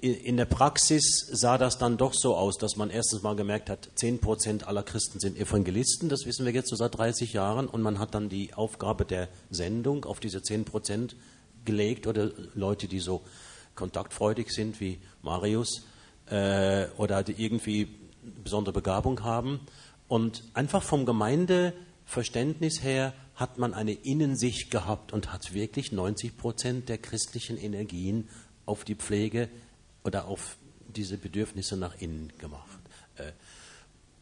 [0.00, 3.90] In der Praxis sah das dann doch so aus, dass man erstens mal gemerkt hat,
[3.96, 7.98] 10% aller Christen sind Evangelisten, das wissen wir jetzt so seit 30 Jahren, und man
[7.98, 11.14] hat dann die Aufgabe der Sendung auf diese 10%
[11.64, 13.22] gelegt oder Leute, die so
[13.74, 15.82] kontaktfreudig sind wie Marius
[16.26, 17.88] äh, oder die irgendwie
[18.44, 19.60] besondere Begabung haben.
[20.06, 26.88] Und einfach vom Gemeindeverständnis her hat man eine Innensicht gehabt und hat wirklich 90 Prozent
[26.88, 28.28] der christlichen Energien
[28.66, 29.48] auf die Pflege
[30.04, 30.56] oder auf
[30.88, 32.80] diese Bedürfnisse nach innen gemacht.
[33.16, 33.32] Äh,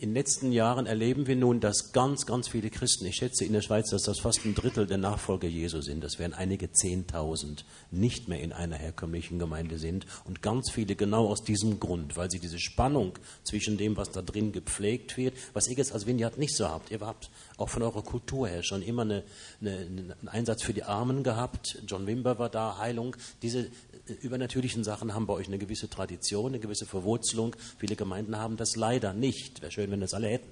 [0.00, 3.52] in den letzten Jahren erleben wir nun, dass ganz, ganz viele Christen, ich schätze in
[3.52, 7.66] der Schweiz, dass das fast ein Drittel der Nachfolger Jesu sind, das wären einige Zehntausend,
[7.90, 12.30] nicht mehr in einer herkömmlichen Gemeinde sind und ganz viele genau aus diesem Grund, weil
[12.30, 16.38] sie diese Spannung zwischen dem, was da drin gepflegt wird, was ihr jetzt als Vineyard
[16.38, 16.90] nicht so habt.
[16.90, 19.22] Ihr habt auch von eurer Kultur her schon immer eine,
[19.60, 21.76] eine, einen Einsatz für die Armen gehabt.
[21.86, 23.16] John Wimber war da, Heilung.
[23.42, 23.70] Diese
[24.14, 27.56] übernatürlichen Sachen haben bei euch eine gewisse Tradition, eine gewisse Verwurzelung.
[27.78, 29.62] Viele Gemeinden haben das leider nicht.
[29.62, 30.50] Wäre schön, wenn das alle hätten.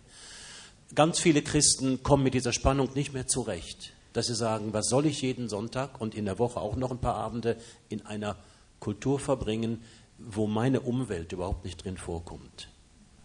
[0.95, 5.07] Ganz viele Christen kommen mit dieser Spannung nicht mehr zurecht, dass sie sagen, was soll
[5.07, 7.57] ich jeden Sonntag und in der Woche auch noch ein paar Abende
[7.89, 8.37] in einer
[8.81, 9.83] Kultur verbringen,
[10.19, 12.69] wo meine Umwelt überhaupt nicht drin vorkommt.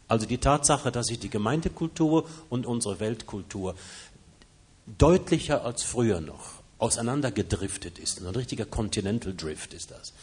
[0.08, 3.76] Also die Tatsache, dass sich die Gemeindekultur und unsere Weltkultur
[4.98, 10.14] deutlicher als früher noch auseinandergedriftet ist, ein richtiger Continental Drift ist das,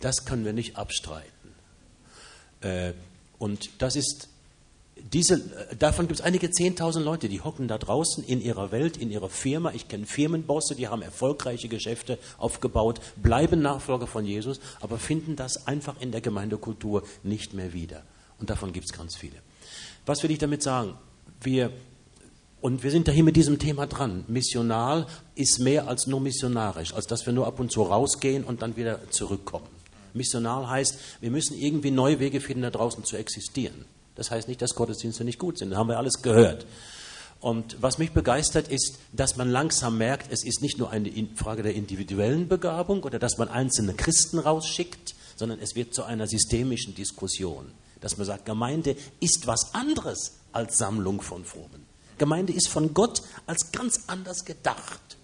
[0.00, 1.30] das können wir nicht abstreiten.
[2.62, 2.92] Äh,
[3.38, 4.28] und das ist
[5.12, 5.38] diese,
[5.78, 9.28] davon gibt es einige Zehntausend Leute, die hocken da draußen in ihrer Welt, in ihrer
[9.28, 9.72] Firma.
[9.72, 15.66] Ich kenne Firmenbosse, die haben erfolgreiche Geschäfte aufgebaut, bleiben Nachfolger von Jesus, aber finden das
[15.66, 18.02] einfach in der Gemeindekultur nicht mehr wieder.
[18.38, 19.36] Und davon gibt es ganz viele.
[20.06, 20.94] Was will ich damit sagen?
[21.42, 21.70] Wir,
[22.66, 24.24] und wir sind da hier mit diesem Thema dran.
[24.26, 28.60] Missional ist mehr als nur missionarisch, als dass wir nur ab und zu rausgehen und
[28.60, 29.68] dann wieder zurückkommen.
[30.14, 33.84] Missional heißt, wir müssen irgendwie neue Wege finden, da draußen zu existieren.
[34.16, 35.70] Das heißt nicht, dass Gottesdienste nicht gut sind.
[35.70, 36.66] Das haben wir alles gehört.
[37.38, 41.62] Und was mich begeistert ist, dass man langsam merkt, es ist nicht nur eine Frage
[41.62, 46.96] der individuellen Begabung oder dass man einzelne Christen rausschickt, sondern es wird zu einer systemischen
[46.96, 47.66] Diskussion.
[48.00, 51.85] Dass man sagt, Gemeinde ist was anderes als Sammlung von Frommen.
[52.18, 55.15] Gemeinde ist von Gott als ganz anders gedacht.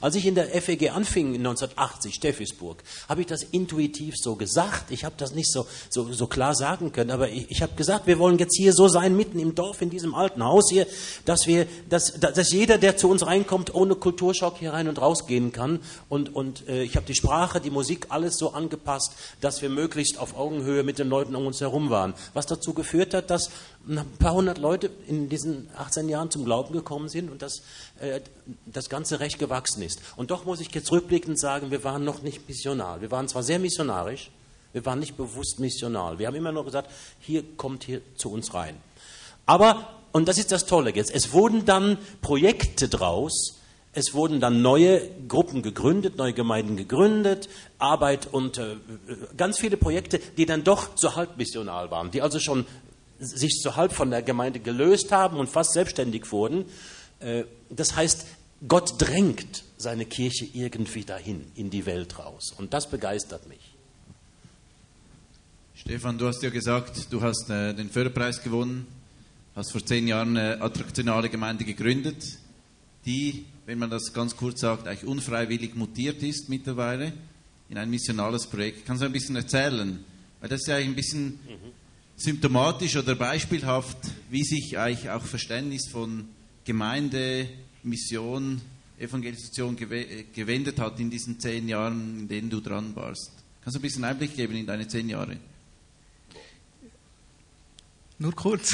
[0.00, 4.90] Als ich in der FEG anfing in 1980, Steffisburg, habe ich das intuitiv so gesagt.
[4.90, 8.06] Ich habe das nicht so, so, so klar sagen können, aber ich, ich habe gesagt,
[8.06, 10.86] wir wollen jetzt hier so sein, mitten im Dorf, in diesem alten Haus hier,
[11.24, 15.52] dass, wir, dass, dass jeder, der zu uns reinkommt, ohne Kulturschock hier rein und rausgehen
[15.52, 15.80] kann.
[16.08, 20.18] Und, und äh, ich habe die Sprache, die Musik, alles so angepasst, dass wir möglichst
[20.18, 22.14] auf Augenhöhe mit den Leuten um uns herum waren.
[22.32, 23.50] Was dazu geführt hat, dass
[23.88, 27.62] ein paar hundert Leute in diesen 18 Jahren zum Glauben gekommen sind und dass
[28.00, 28.20] äh,
[28.66, 30.00] das Ganze recht gewachsen ist.
[30.16, 33.00] Und doch muss ich jetzt rückblickend sagen, wir waren noch nicht missionar.
[33.00, 34.30] Wir waren zwar sehr missionarisch,
[34.72, 36.18] wir waren nicht bewusst missional.
[36.18, 38.76] Wir haben immer nur gesagt, hier kommt hier zu uns rein.
[39.46, 43.60] Aber, und das ist das Tolle jetzt, es wurden dann Projekte draus,
[43.92, 48.76] es wurden dann neue Gruppen gegründet, neue Gemeinden gegründet, Arbeit und äh,
[49.36, 52.66] ganz viele Projekte, die dann doch so halb missional waren, die also schon
[53.20, 56.64] sich so halb von der Gemeinde gelöst haben und fast selbstständig wurden.
[57.24, 58.26] Äh, das heißt,
[58.68, 62.54] Gott drängt seine Kirche irgendwie dahin, in die Welt raus.
[62.56, 63.74] Und das begeistert mich.
[65.74, 68.86] Stefan, du hast ja gesagt, du hast äh, den Förderpreis gewonnen,
[69.56, 72.38] hast vor zehn Jahren eine attraktionale Gemeinde gegründet,
[73.06, 77.12] die, wenn man das ganz kurz sagt, eigentlich unfreiwillig mutiert ist mittlerweile
[77.68, 78.86] in ein missionales Projekt.
[78.86, 80.04] Kannst du ein bisschen erzählen?
[80.40, 81.38] Weil das ist ja eigentlich ein bisschen
[82.16, 83.98] symptomatisch oder beispielhaft,
[84.30, 86.28] wie sich eigentlich auch Verständnis von
[86.64, 87.48] Gemeinde,
[87.82, 88.60] Mission,
[88.98, 93.32] Evangelisation gewe- gewendet hat in diesen zehn Jahren, in denen du dran warst.
[93.62, 95.36] Kannst du ein bisschen Einblick geben in deine zehn Jahre?
[98.18, 98.72] Nur kurz.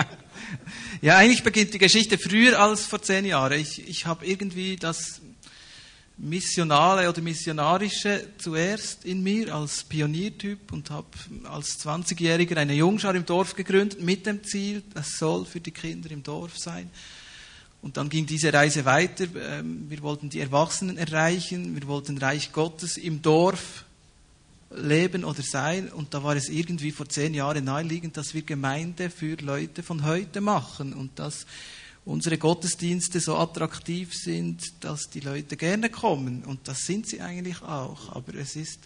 [1.00, 3.60] ja, eigentlich beginnt die Geschichte früher als vor zehn Jahren.
[3.60, 5.20] Ich, ich habe irgendwie das
[6.22, 11.08] Missionale oder Missionarische zuerst in mir als Pioniertyp und habe
[11.50, 16.12] als 20-Jähriger eine Jungschar im Dorf gegründet mit dem Ziel, das soll für die Kinder
[16.12, 16.88] im Dorf sein.
[17.82, 19.24] Und dann ging diese Reise weiter.
[19.34, 23.84] Ähm, Wir wollten die Erwachsenen erreichen, wir wollten Reich Gottes im Dorf
[24.70, 25.88] leben oder sein.
[25.88, 30.04] Und da war es irgendwie vor zehn Jahren naheliegend, dass wir Gemeinde für Leute von
[30.04, 31.46] heute machen und dass
[32.04, 36.44] unsere Gottesdienste so attraktiv sind, dass die Leute gerne kommen.
[36.44, 38.14] Und das sind sie eigentlich auch.
[38.14, 38.80] Aber es ist,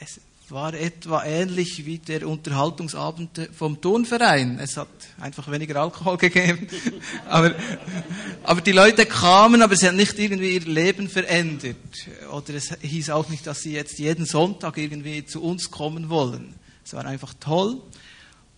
[0.00, 4.58] es war etwa ähnlich wie der Unterhaltungsabend vom Turnverein.
[4.58, 4.88] Es hat
[5.20, 6.66] einfach weniger Alkohol gegeben.
[7.28, 7.54] aber,
[8.42, 11.76] aber die Leute kamen, aber sie haben nicht irgendwie ihr Leben verändert.
[12.32, 16.54] Oder es hieß auch nicht, dass sie jetzt jeden Sonntag irgendwie zu uns kommen wollen.
[16.82, 17.82] Es war einfach toll.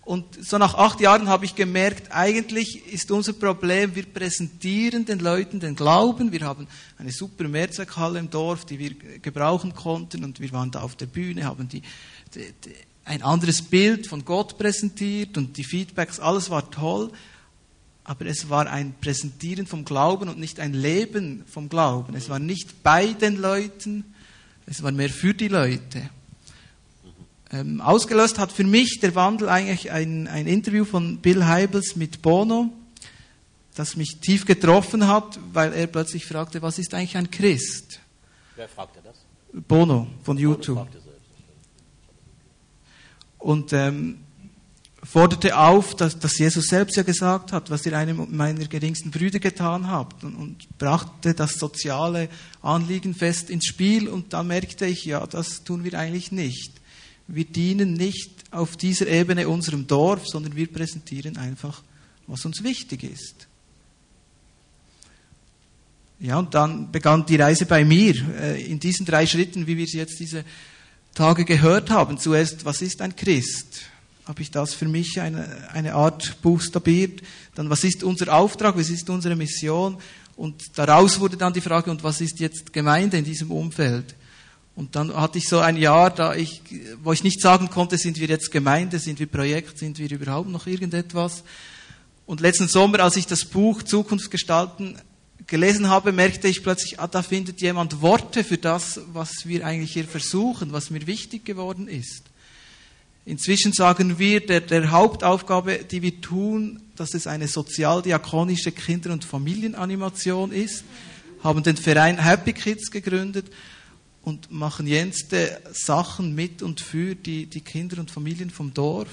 [0.02, 5.18] Und so nach acht Jahren habe ich gemerkt, eigentlich ist unser Problem, wir präsentieren den
[5.18, 6.32] Leuten den Glauben.
[6.32, 6.66] Wir haben
[6.98, 11.06] eine super Mehrzweckhalle im Dorf, die wir gebrauchen konnten und wir waren da auf der
[11.06, 11.82] Bühne, haben die,
[12.34, 17.10] die, die, ein anderes Bild von Gott präsentiert und die Feedbacks, alles war toll.
[18.02, 22.16] Aber es war ein Präsentieren vom Glauben und nicht ein Leben vom Glauben.
[22.16, 24.14] Es war nicht bei den Leuten,
[24.66, 26.08] es war mehr für die Leute.
[27.52, 32.22] Ähm, ausgelöst hat für mich der Wandel eigentlich ein, ein Interview von Bill Heibels mit
[32.22, 32.72] Bono,
[33.74, 38.00] das mich tief getroffen hat, weil er plötzlich fragte, was ist eigentlich ein Christ?
[38.54, 39.16] Wer fragte das?
[39.66, 40.86] Bono von YouTube.
[43.38, 44.18] Und ähm,
[45.02, 49.40] forderte auf, dass, dass Jesus selbst ja gesagt hat, was ihr einem meiner geringsten Brüder
[49.40, 52.28] getan habt und, und brachte das soziale
[52.62, 56.79] Anliegen fest ins Spiel und da merkte ich, ja, das tun wir eigentlich nicht.
[57.32, 61.82] Wir dienen nicht auf dieser Ebene unserem Dorf, sondern wir präsentieren einfach,
[62.26, 63.46] was uns wichtig ist.
[66.18, 69.86] Ja, und dann begann die Reise bei mir, äh, in diesen drei Schritten, wie wir
[69.86, 70.44] sie jetzt diese
[71.14, 72.18] Tage gehört haben.
[72.18, 73.82] Zuerst, was ist ein Christ?
[74.26, 77.22] Habe ich das für mich eine, eine Art buchstabiert?
[77.54, 78.76] Dann, was ist unser Auftrag?
[78.76, 79.96] Was ist unsere Mission?
[80.36, 84.14] Und daraus wurde dann die Frage, und was ist jetzt Gemeinde in diesem Umfeld?
[84.74, 86.62] Und dann hatte ich so ein Jahr, da ich,
[87.02, 90.48] wo ich nicht sagen konnte, sind wir jetzt Gemeinde, sind wir Projekt, sind wir überhaupt
[90.48, 91.42] noch irgendetwas.
[92.26, 94.96] Und letzten Sommer, als ich das Buch Zukunft gestalten
[95.46, 99.92] gelesen habe, merkte ich plötzlich, ah, da findet jemand Worte für das, was wir eigentlich
[99.92, 102.22] hier versuchen, was mir wichtig geworden ist.
[103.26, 109.24] Inzwischen sagen wir, der, der Hauptaufgabe, die wir tun, dass es eine sozialdiakonische Kinder- und
[109.24, 110.84] Familienanimation ist,
[111.42, 113.46] haben den Verein Happy Kids gegründet
[114.30, 119.08] und machen jenste Sachen mit und für die, die Kinder und Familien vom Dorf,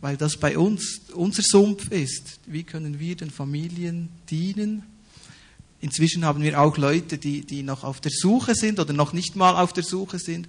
[0.00, 2.40] weil das bei uns unser Sumpf ist.
[2.46, 4.82] Wie können wir den Familien dienen?
[5.80, 9.36] Inzwischen haben wir auch Leute, die, die noch auf der Suche sind oder noch nicht
[9.36, 10.48] mal auf der Suche sind,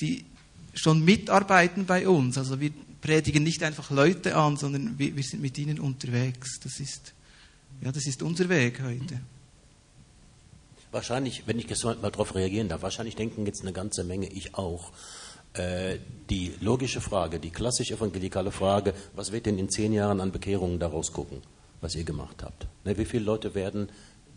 [0.00, 0.24] die
[0.74, 2.38] schon mitarbeiten bei uns.
[2.38, 6.60] Also wir predigen nicht einfach Leute an, sondern wir, wir sind mit ihnen unterwegs.
[6.60, 7.12] Das ist,
[7.80, 9.20] ja, das ist unser Weg heute.
[10.92, 14.54] Wahrscheinlich, wenn ich jetzt mal darauf reagieren darf, wahrscheinlich denken jetzt eine ganze Menge, ich
[14.54, 14.92] auch,
[15.54, 15.98] äh,
[16.30, 20.78] die logische Frage, die klassisch evangelikale Frage, was wird denn in zehn Jahren an Bekehrungen
[20.78, 21.42] daraus gucken,
[21.80, 22.66] was ihr gemacht habt?
[22.84, 23.88] Ne, wie viele Leute werden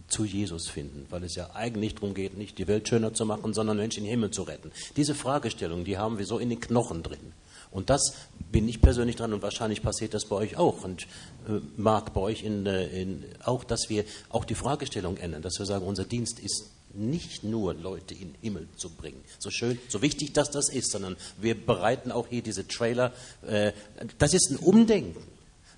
[0.07, 3.53] zu Jesus finden, weil es ja eigentlich darum geht, nicht die Welt schöner zu machen,
[3.53, 4.71] sondern Menschen in den Himmel zu retten.
[4.95, 7.33] Diese Fragestellung, die haben wir so in den Knochen drin.
[7.71, 8.13] Und das
[8.55, 11.03] bin ich persönlich dran und wahrscheinlich passiert das bei euch auch und
[11.49, 15.59] äh, mag bei euch in, äh, in, auch, dass wir auch die Fragestellung ändern, dass
[15.59, 19.77] wir sagen, unser Dienst ist nicht nur Leute in den Himmel zu bringen, so schön,
[19.89, 23.11] so wichtig, dass das ist, sondern wir bereiten auch hier diese Trailer.
[23.45, 23.73] Äh,
[24.19, 25.21] das ist ein Umdenken.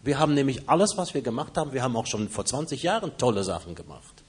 [0.03, 3.17] Wir haben nämlich alles, was wir gemacht haben, wir haben auch schon vor 20 Jahren
[3.17, 4.23] tolle Sachen gemacht.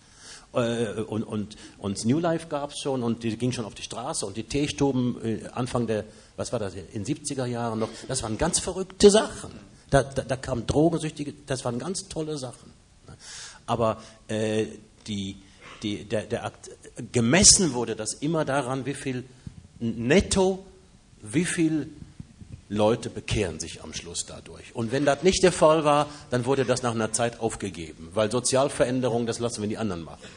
[0.52, 3.82] Äh, und, und, und New Life gab es schon und die ging schon auf die
[3.82, 6.04] Straße und die Teestuben äh, Anfang der,
[6.36, 9.50] was war das, in 70er Jahren noch, das waren ganz verrückte Sachen.
[9.90, 12.72] Da, da, da kamen Drogensüchtige, das waren ganz tolle Sachen.
[13.66, 14.66] Aber äh,
[15.06, 15.36] die,
[15.82, 16.70] die, der, der Akt,
[17.12, 19.24] gemessen wurde das immer daran, wie viel
[19.80, 20.64] netto,
[21.22, 21.90] wie viel
[22.68, 24.74] Leute bekehren sich am Schluss dadurch.
[24.74, 28.30] Und wenn das nicht der Fall war, dann wurde das nach einer Zeit aufgegeben, weil
[28.30, 30.28] Sozialveränderung, das lassen wir die anderen machen.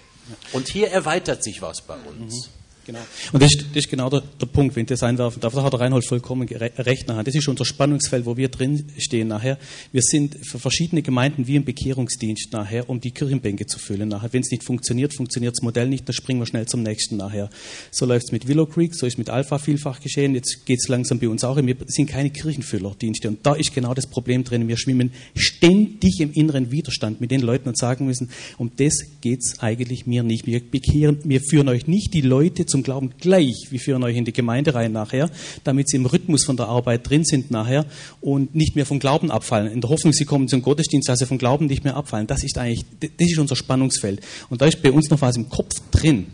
[0.53, 2.47] Und hier erweitert sich was bei uns.
[2.47, 2.60] Mhm.
[2.85, 2.99] Genau.
[3.31, 5.53] Und das ist, das ist genau der, der, Punkt, wenn ich das einwerfen darf.
[5.53, 7.23] Da hat der Reinhold vollkommen recht nachher.
[7.23, 9.59] Das ist unser Spannungsfeld, wo wir drin stehen nachher.
[9.91, 14.33] Wir sind für verschiedene Gemeinden wie im Bekehrungsdienst nachher, um die Kirchenbänke zu füllen nachher.
[14.33, 17.51] Wenn es nicht funktioniert, funktioniert das Modell nicht, dann springen wir schnell zum nächsten nachher.
[17.91, 20.33] So läuft es mit Willow Creek, so ist mit Alpha vielfach geschehen.
[20.33, 21.57] Jetzt geht es langsam bei uns auch.
[21.57, 23.27] Wir sind keine Kirchenfüllerdienste.
[23.27, 24.67] Und da ist genau das Problem drin.
[24.67, 29.41] Wir schwimmen ständig im inneren Widerstand mit den Leuten und sagen müssen, um das geht
[29.41, 30.47] es eigentlich mir nicht.
[30.47, 33.67] Wir bekehren, wir führen euch nicht die Leute zum Glauben gleich.
[33.69, 35.29] Wir führen euch in die Gemeinde rein nachher,
[35.63, 37.85] damit sie im Rhythmus von der Arbeit drin sind nachher
[38.21, 39.71] und nicht mehr vom Glauben abfallen.
[39.71, 42.27] In der Hoffnung, sie kommen zum Gottesdienst, dass sie vom Glauben nicht mehr abfallen.
[42.27, 44.21] Das ist eigentlich, das ist unser Spannungsfeld.
[44.49, 46.27] Und da ist bei uns noch was im Kopf drin,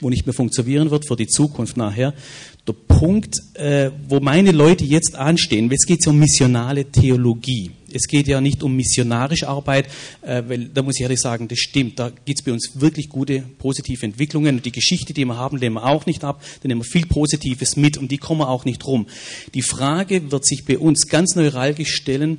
[0.00, 2.14] wo nicht mehr funktionieren wird für die Zukunft nachher.
[2.66, 7.72] Der Punkt, äh, wo meine Leute jetzt anstehen, es geht um missionale Theologie.
[7.94, 9.86] Es geht ja nicht um missionarische Arbeit,
[10.22, 11.98] äh, weil da muss ich ehrlich sagen, das stimmt.
[11.98, 14.56] Da gibt es bei uns wirklich gute, positive Entwicklungen.
[14.56, 16.42] Und die Geschichte, die wir haben, lehnen wir auch nicht ab.
[16.62, 19.06] Da nehmen wir viel Positives mit und die kommen auch nicht rum.
[19.54, 22.38] Die Frage wird sich bei uns ganz neuralgisch stellen,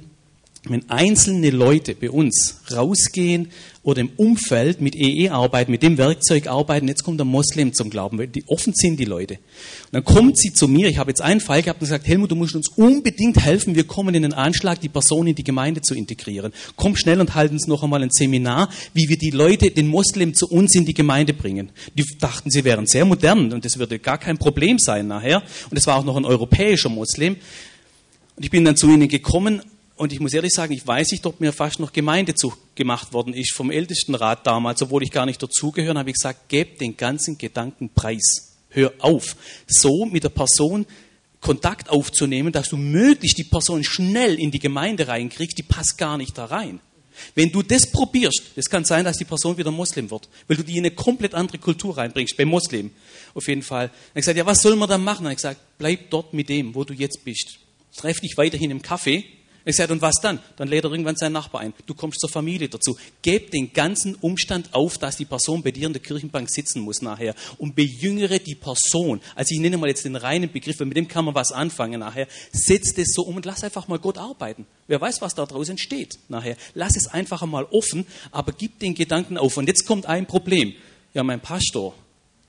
[0.66, 3.50] wenn einzelne Leute bei uns rausgehen
[3.84, 7.90] oder im Umfeld mit EE arbeiten, mit dem Werkzeug arbeiten, jetzt kommt der Moslem zum
[7.90, 9.36] Glauben, weil die offen sind die Leute.
[9.36, 12.32] Und dann kommt sie zu mir, ich habe jetzt einen Fall gehabt und gesagt, Helmut,
[12.32, 15.82] du musst uns unbedingt helfen, wir kommen in den Anschlag, die Person in die Gemeinde
[15.82, 16.54] zu integrieren.
[16.78, 20.34] Komm schnell und halten uns noch einmal ein Seminar, wie wir die Leute, den Moslem
[20.34, 21.70] zu uns in die Gemeinde bringen.
[21.98, 25.44] Die dachten, sie wären sehr modern und das würde gar kein Problem sein nachher.
[25.70, 27.36] Und es war auch noch ein europäischer Moslem.
[28.36, 29.62] Und ich bin dann zu ihnen gekommen
[29.96, 33.34] und ich muss ehrlich sagen, ich weiß nicht, ob mir fast noch Gemeindezug gemacht worden
[33.34, 37.38] ist vom Ältestenrat damals, obwohl ich gar nicht dazugehöre, habe ich gesagt, gebt den ganzen
[37.38, 38.56] Gedanken preis.
[38.70, 39.36] Hör auf.
[39.68, 40.86] So mit der Person
[41.42, 46.18] Kontakt aufzunehmen, dass du möglichst die Person schnell in die Gemeinde reinkriegst, die passt gar
[46.18, 46.80] nicht da rein.
[47.36, 50.64] Wenn du das probierst, es kann sein, dass die Person wieder Moslem wird, weil du
[50.64, 52.92] die in eine komplett andere Kultur reinbringst, beim Moslem.
[53.36, 53.88] Auf jeden Fall.
[53.88, 55.26] Dann ich gesagt, ja, was soll man da machen?
[55.26, 57.60] Dann ich gesagt, bleib dort mit dem, wo du jetzt bist.
[57.96, 59.26] Treff dich weiterhin im Kaffee,
[59.66, 60.40] ich sage, und was dann?
[60.58, 61.74] Dann lädt er irgendwann seinen Nachbar ein.
[61.86, 62.98] Du kommst zur Familie dazu.
[63.22, 67.02] Gebt den ganzen Umstand auf, dass die Person bei dir in der Kirchenbank sitzen muss
[67.02, 67.34] nachher.
[67.58, 69.22] Und bejüngere die Person.
[69.36, 72.02] Also ich nenne mal jetzt den reinen Begriff, weil mit dem kann man was anfangen
[72.02, 72.28] nachher.
[72.52, 74.66] Setz das so um und lass einfach mal Gott arbeiten.
[74.88, 76.58] Wer weiß, was da draußen entsteht nachher.
[76.74, 79.56] Lass es einfach einmal offen, aber gib den Gedanken auf.
[79.56, 80.74] Und jetzt kommt ein Problem.
[81.14, 81.94] Ja, mein Pastor,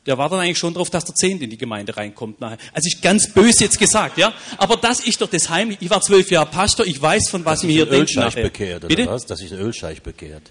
[0.07, 2.59] der war dann eigentlich schon darauf, dass der Zehnte in die Gemeinde reinkommt nachher.
[2.73, 4.35] Also ich ganz böse jetzt gesagt, ja.
[4.59, 5.77] Aber das ist doch das Heim.
[5.81, 8.11] Ich war zwölf Jahre Pastor, ich weiß, von was mir hier denkt.
[8.11, 9.07] Ölscheich bekehrt, oder Bitte?
[9.07, 9.25] was?
[9.25, 10.43] Dass sich ein Ölscheich bekehrt.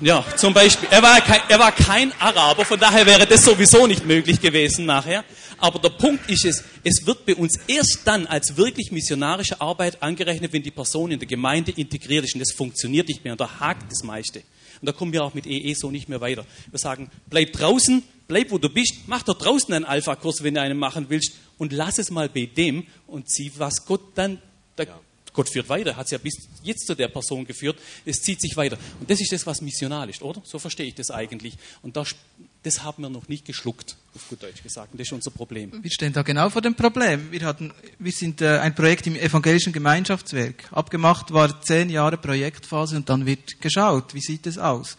[0.00, 0.88] Ja, zum Beispiel.
[0.90, 4.86] Er war, kein, er war kein Araber, von daher wäre das sowieso nicht möglich gewesen
[4.86, 5.24] nachher.
[5.58, 10.02] Aber der Punkt ist es, es wird bei uns erst dann als wirklich missionarische Arbeit
[10.02, 12.34] angerechnet, wenn die Person in der Gemeinde integriert ist.
[12.34, 14.42] Und das funktioniert nicht mehr und da hakt das meiste.
[14.80, 16.44] Und da kommen wir auch mit EE so nicht mehr weiter.
[16.70, 20.60] Wir sagen, bleib draußen, bleib wo du bist, mach da draußen einen Alpha-Kurs, wenn du
[20.60, 24.40] einen machen willst, und lass es mal bei dem und sieh, was Gott dann,
[24.76, 25.00] da, ja.
[25.32, 28.56] Gott führt weiter, hat es ja bis jetzt zu der Person geführt, es zieht sich
[28.56, 28.78] weiter.
[28.98, 30.42] Und das ist das, was missional ist, oder?
[30.44, 31.56] So verstehe ich das eigentlich.
[31.82, 32.14] Und das,
[32.62, 34.92] das haben wir noch nicht geschluckt, auf gut Deutsch gesagt.
[34.92, 35.72] Und das ist unser Problem.
[35.82, 37.30] Wir stehen da genau vor dem Problem.
[37.30, 40.68] Wir, hatten, wir sind äh, ein Projekt im evangelischen Gemeinschaftswerk.
[40.72, 44.96] Abgemacht war zehn Jahre Projektphase und dann wird geschaut, wie sieht es aus.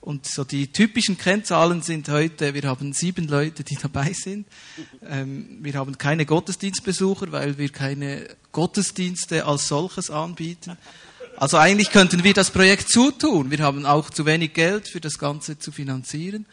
[0.00, 4.46] Und so die typischen Kennzahlen sind heute, wir haben sieben Leute, die dabei sind.
[5.06, 10.78] Ähm, wir haben keine Gottesdienstbesucher, weil wir keine Gottesdienste als solches anbieten.
[11.36, 13.50] Also eigentlich könnten wir das Projekt zutun.
[13.50, 16.46] Wir haben auch zu wenig Geld für das Ganze zu finanzieren.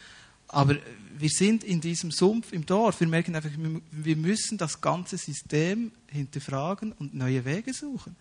[0.48, 0.76] Aber
[1.18, 3.00] wir sind in diesem Sumpf im Dorf.
[3.00, 3.50] Wir merken einfach,
[3.92, 8.16] wir müssen das ganze System hinterfragen und neue Wege suchen.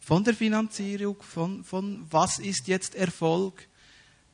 [0.00, 3.68] Von der Finanzierung, von, von was ist jetzt Erfolg,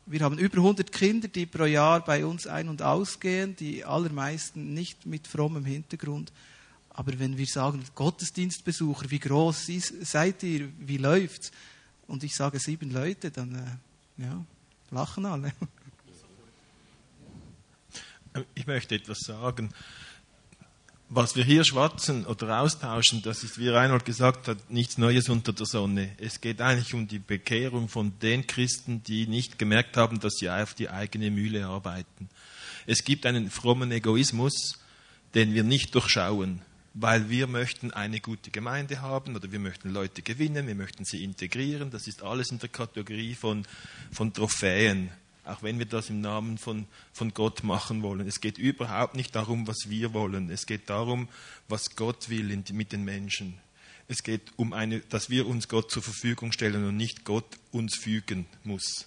[0.06, 4.72] wir haben über 100 Kinder, die pro Jahr bei uns ein- und ausgehen, die allermeisten
[4.72, 6.32] nicht mit frommem Hintergrund.
[6.90, 9.68] Aber wenn wir sagen, Gottesdienstbesucher, wie groß
[10.02, 11.50] seid ihr, wie läuft's?
[12.06, 14.44] Und ich sage sieben Leute, dann äh, ja,
[14.90, 15.52] lachen alle.
[18.54, 19.72] Ich möchte etwas sagen
[21.08, 25.52] was wir hier schwatzen oder austauschen, das ist, wie Reinhold gesagt hat, nichts Neues unter
[25.52, 26.10] der Sonne.
[26.18, 30.50] Es geht eigentlich um die Bekehrung von den Christen, die nicht gemerkt haben, dass sie
[30.50, 32.28] auf die eigene Mühle arbeiten.
[32.86, 34.78] Es gibt einen frommen Egoismus,
[35.34, 36.62] den wir nicht durchschauen,
[36.94, 41.22] weil wir möchten eine gute Gemeinde haben oder wir möchten Leute gewinnen, wir möchten sie
[41.22, 41.90] integrieren.
[41.90, 43.64] Das ist alles in der Kategorie von,
[44.10, 45.10] von Trophäen.
[45.46, 48.26] Auch wenn wir das im Namen von, von Gott machen wollen.
[48.26, 50.50] Es geht überhaupt nicht darum, was wir wollen.
[50.50, 51.28] Es geht darum,
[51.68, 53.58] was Gott will in, mit den Menschen.
[54.08, 57.96] Es geht um eine, dass wir uns Gott zur Verfügung stellen und nicht Gott uns
[57.96, 59.06] fügen muss.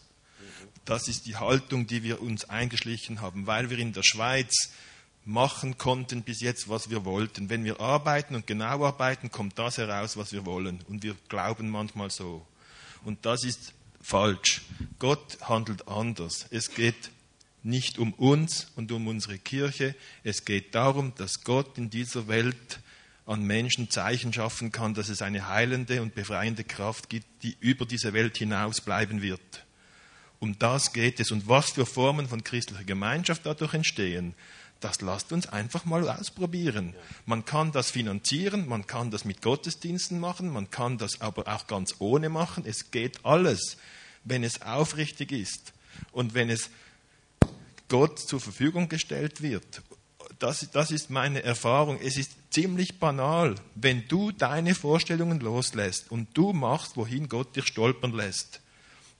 [0.86, 4.72] Das ist die Haltung, die wir uns eingeschlichen haben, weil wir in der Schweiz
[5.26, 7.50] machen konnten bis jetzt, was wir wollten.
[7.50, 10.82] Wenn wir arbeiten und genau arbeiten, kommt das heraus, was wir wollen.
[10.88, 12.46] Und wir glauben manchmal so.
[13.04, 14.62] Und das ist falsch.
[14.98, 16.48] Gott handelt anders.
[16.52, 17.12] Es geht
[17.64, 19.96] nicht um uns und um unsere Kirche.
[20.24, 22.80] Es geht darum, dass Gott in dieser Welt
[23.26, 27.86] an Menschen Zeichen schaffen kann, dass es eine heilende und befreiende Kraft gibt, die über
[27.86, 29.66] diese Welt hinaus bleiben wird.
[30.40, 31.32] Um das geht es.
[31.32, 34.34] Und was für Formen von christlicher Gemeinschaft dadurch entstehen,
[34.80, 36.96] das lasst uns einfach mal ausprobieren.
[37.26, 41.68] Man kann das finanzieren, man kann das mit Gottesdiensten machen, man kann das aber auch
[41.68, 42.64] ganz ohne machen.
[42.66, 43.78] Es geht alles,
[44.24, 45.74] wenn es aufrichtig ist
[46.12, 46.70] und wenn es
[47.90, 49.82] Gott zur Verfügung gestellt wird.
[50.38, 52.00] Das, das ist meine Erfahrung.
[52.02, 57.68] Es ist ziemlich banal, wenn du deine Vorstellungen loslässt und du machst, wohin Gott dich
[57.68, 58.62] stolpern lässt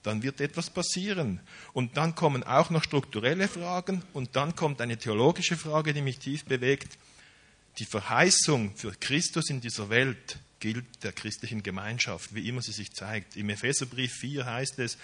[0.02, 1.40] dann wird etwas passieren.
[1.72, 6.18] Und dann kommen auch noch strukturelle Fragen und dann kommt eine theologische Frage, die mich
[6.18, 6.98] tief bewegt.
[7.78, 12.92] Die Verheißung für Christus in dieser Welt gilt der christlichen Gemeinschaft, wie immer sie sich
[12.92, 13.36] zeigt.
[13.36, 14.98] Im Epheserbrief 4 heißt es,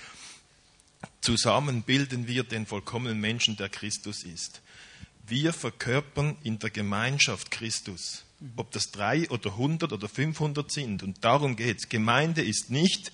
[1.21, 4.61] zusammen bilden wir den vollkommenen Menschen, der Christus ist.
[5.27, 8.25] Wir verkörpern in der Gemeinschaft Christus.
[8.57, 11.03] Ob das drei oder hundert oder fünfhundert sind.
[11.03, 11.89] Und darum geht es.
[11.89, 13.13] Gemeinde ist nicht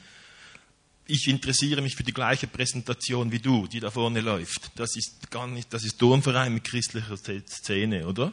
[1.07, 4.71] ich interessiere mich für die gleiche Präsentation wie du, die da vorne läuft.
[4.77, 8.33] Das ist gar nicht, das ist Turnverein mit christlicher Szene, oder?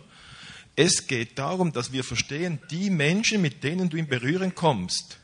[0.75, 5.17] Es geht darum, dass wir verstehen, die Menschen, mit denen du in Berührung kommst,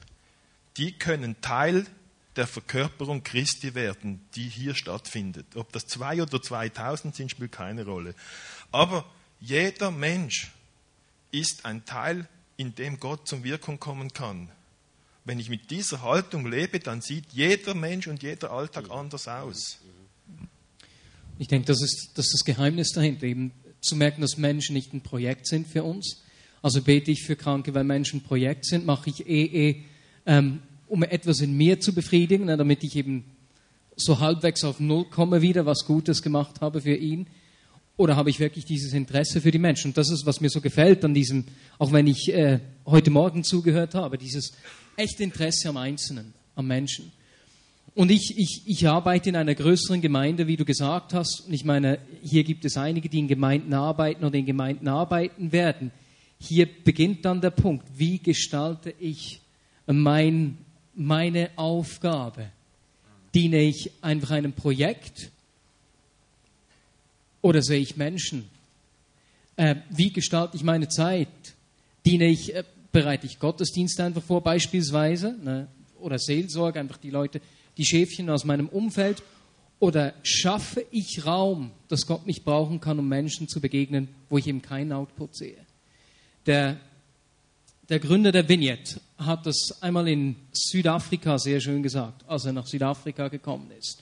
[0.78, 1.86] die können Teil
[2.36, 5.46] der Verkörperung Christi werden, die hier stattfindet.
[5.56, 8.14] Ob das zwei oder 2000 sind, spielt keine Rolle.
[8.72, 9.06] Aber
[9.40, 10.52] jeder Mensch
[11.32, 12.28] ist ein Teil,
[12.58, 14.52] in dem Gott zum Wirkung kommen kann.
[15.26, 19.80] Wenn ich mit dieser Haltung lebe, dann sieht jeder Mensch und jeder Alltag anders aus.
[21.40, 23.52] Ich denke, das ist, das, ist das Geheimnis dahinter, eben
[23.82, 26.24] zu merken, dass Menschen nicht ein Projekt sind für uns.
[26.62, 29.84] Also bete ich für Kranke, weil Menschen ein Projekt sind, mache ich eh, eh
[30.28, 33.26] ähm, um etwas in mir zu befriedigen, damit ich eben
[33.96, 37.28] so halbwegs auf Null komme wieder, was Gutes gemacht habe für ihn.
[37.98, 39.90] Oder habe ich wirklich dieses Interesse für die Menschen?
[39.90, 41.46] Und das ist, was mir so gefällt an diesem,
[41.78, 44.54] auch wenn ich äh, heute Morgen zugehört habe, dieses
[44.98, 47.12] echte Interesse am Einzelnen, am Menschen.
[47.94, 51.46] Und ich, ich, ich arbeite in einer größeren Gemeinde, wie du gesagt hast.
[51.48, 55.54] Und ich meine, hier gibt es einige, die in Gemeinden arbeiten oder in Gemeinden arbeiten
[55.54, 55.92] werden.
[56.38, 59.40] Hier beginnt dann der Punkt, wie gestalte ich
[59.88, 60.58] mein,
[60.94, 62.48] meine Aufgabe?
[63.34, 65.32] Diene ich einfach einem Projekt
[67.46, 68.50] oder sehe ich Menschen?
[69.56, 71.28] Äh, wie gestalte ich meine Zeit?
[72.04, 75.68] Diene ich äh, bereite ich Gottesdienst einfach vor, beispielsweise, ne?
[76.00, 77.42] oder Seelsorge, einfach die Leute,
[77.78, 79.22] die Schäfchen aus meinem Umfeld,
[79.78, 84.48] oder schaffe ich Raum, dass Gott mich brauchen kann, um Menschen zu begegnen, wo ich
[84.48, 85.60] eben keinen Output sehe.
[86.48, 86.78] Der,
[87.90, 92.66] der Gründer der Vignette hat das einmal in Südafrika sehr schön gesagt, als er nach
[92.66, 94.02] Südafrika gekommen ist.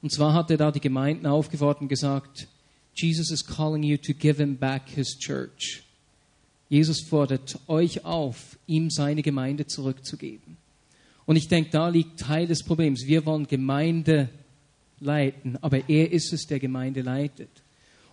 [0.00, 2.46] Und zwar hat er da die Gemeinden aufgefordert und gesagt,
[2.94, 5.82] Jesus is calling you to give him back his church.
[6.68, 10.56] Jesus fordert euch auf, ihm seine Gemeinde zurückzugeben.
[11.26, 13.06] Und ich denke, da liegt Teil des Problems.
[13.06, 14.28] Wir wollen Gemeinde
[15.00, 17.50] leiten, aber er ist es, der Gemeinde leitet.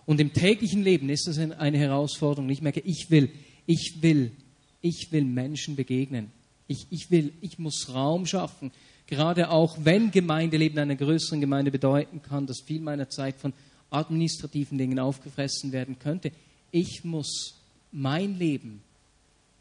[0.06, 2.50] Und im täglichen Leben ist das eine Herausforderung.
[2.50, 3.30] Ich merke, ich will,
[3.66, 4.32] ich will,
[4.80, 6.30] ich will Menschen begegnen.
[6.66, 8.72] Ich, ich will, ich muss Raum schaffen.
[9.06, 13.52] Gerade auch wenn Gemeindeleben einer größeren Gemeinde bedeuten kann, dass viel meiner Zeit von
[13.92, 16.32] administrativen Dingen aufgefressen werden könnte.
[16.70, 17.60] Ich muss
[17.92, 18.82] mein Leben,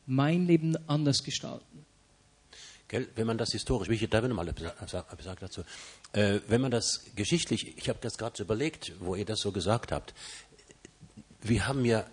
[0.06, 1.86] mein Leben anders gestalten.
[2.88, 5.62] Gell, wenn man das historisch, ich da mal gesagt dazu,
[6.12, 9.94] äh, wenn man das geschichtlich, ich habe das gerade überlegt, wo ihr das so gesagt
[9.94, 10.14] habt,
[11.42, 12.06] wir haben ja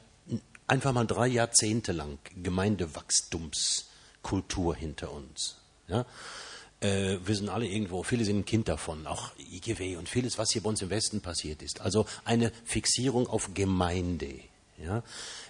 [0.68, 5.56] einfach mal drei Jahrzehnte lang Gemeindewachstumskultur hinter uns.
[5.88, 6.06] Ja?
[6.80, 10.50] Äh, wir sind alle irgendwo, viele sind ein Kind davon, auch IGW und vieles, was
[10.52, 11.80] hier bei uns im Westen passiert ist.
[11.80, 14.34] Also eine Fixierung auf Gemeinde.
[14.80, 15.02] Ja,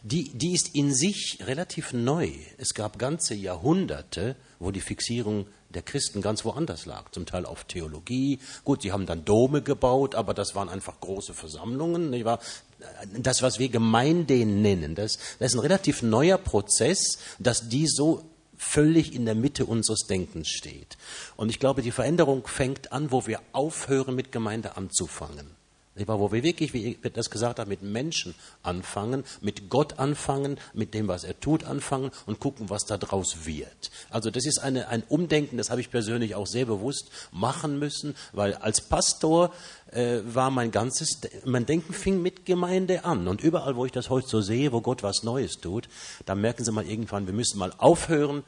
[0.02, 2.30] die, die ist in sich relativ neu.
[2.56, 7.64] Es gab ganze Jahrhunderte, wo die Fixierung der Christen ganz woanders lag, zum Teil auf
[7.64, 8.38] Theologie.
[8.64, 12.08] Gut, sie haben dann Dome gebaut, aber das waren einfach große Versammlungen.
[12.08, 12.40] Nicht wahr?
[13.18, 18.24] Das, was wir Gemeinde nennen, das, das ist ein relativ neuer Prozess, dass die so
[18.58, 20.98] völlig in der Mitte unseres Denkens steht.
[21.36, 25.57] Und ich glaube, die Veränderung fängt an, wo wir aufhören, mit Gemeinde anzufangen.
[26.06, 30.94] Wo wir wirklich, wie ich das gesagt habe, mit Menschen anfangen, mit Gott anfangen, mit
[30.94, 33.90] dem, was er tut, anfangen und gucken, was da draus wird.
[34.10, 38.14] Also das ist eine, ein Umdenken, das habe ich persönlich auch sehr bewusst machen müssen,
[38.32, 39.52] weil als Pastor
[39.90, 43.28] äh, war mein ganzes, mein Denken fing mit Gemeinde an.
[43.28, 45.88] Und überall, wo ich das heute so sehe, wo Gott was Neues tut,
[46.26, 48.44] da merken Sie mal irgendwann, wir müssen mal aufhören,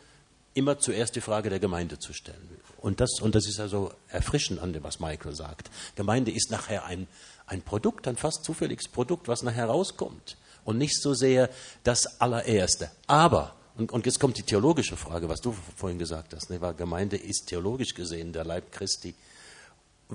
[0.55, 2.61] immer zuerst die Frage der Gemeinde zu stellen.
[2.79, 5.71] Und das, und das ist also erfrischend an dem, was Michael sagt.
[5.97, 7.09] Gemeinde ist nachher ein,
[7.51, 10.37] ein Produkt, ein fast zufälliges Produkt, was nachher rauskommt.
[10.65, 11.51] Und nicht so sehr
[11.83, 12.91] das allererste.
[13.07, 16.75] Aber, und, und jetzt kommt die theologische Frage, was du vorhin gesagt hast, ne, weil
[16.75, 19.15] Gemeinde ist theologisch gesehen der Leib Christi.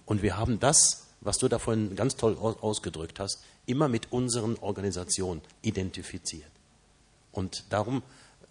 [0.05, 4.57] Und wir haben das, was du da vorhin ganz toll ausgedrückt hast, immer mit unseren
[4.59, 6.51] Organisationen identifiziert.
[7.31, 8.01] Und darum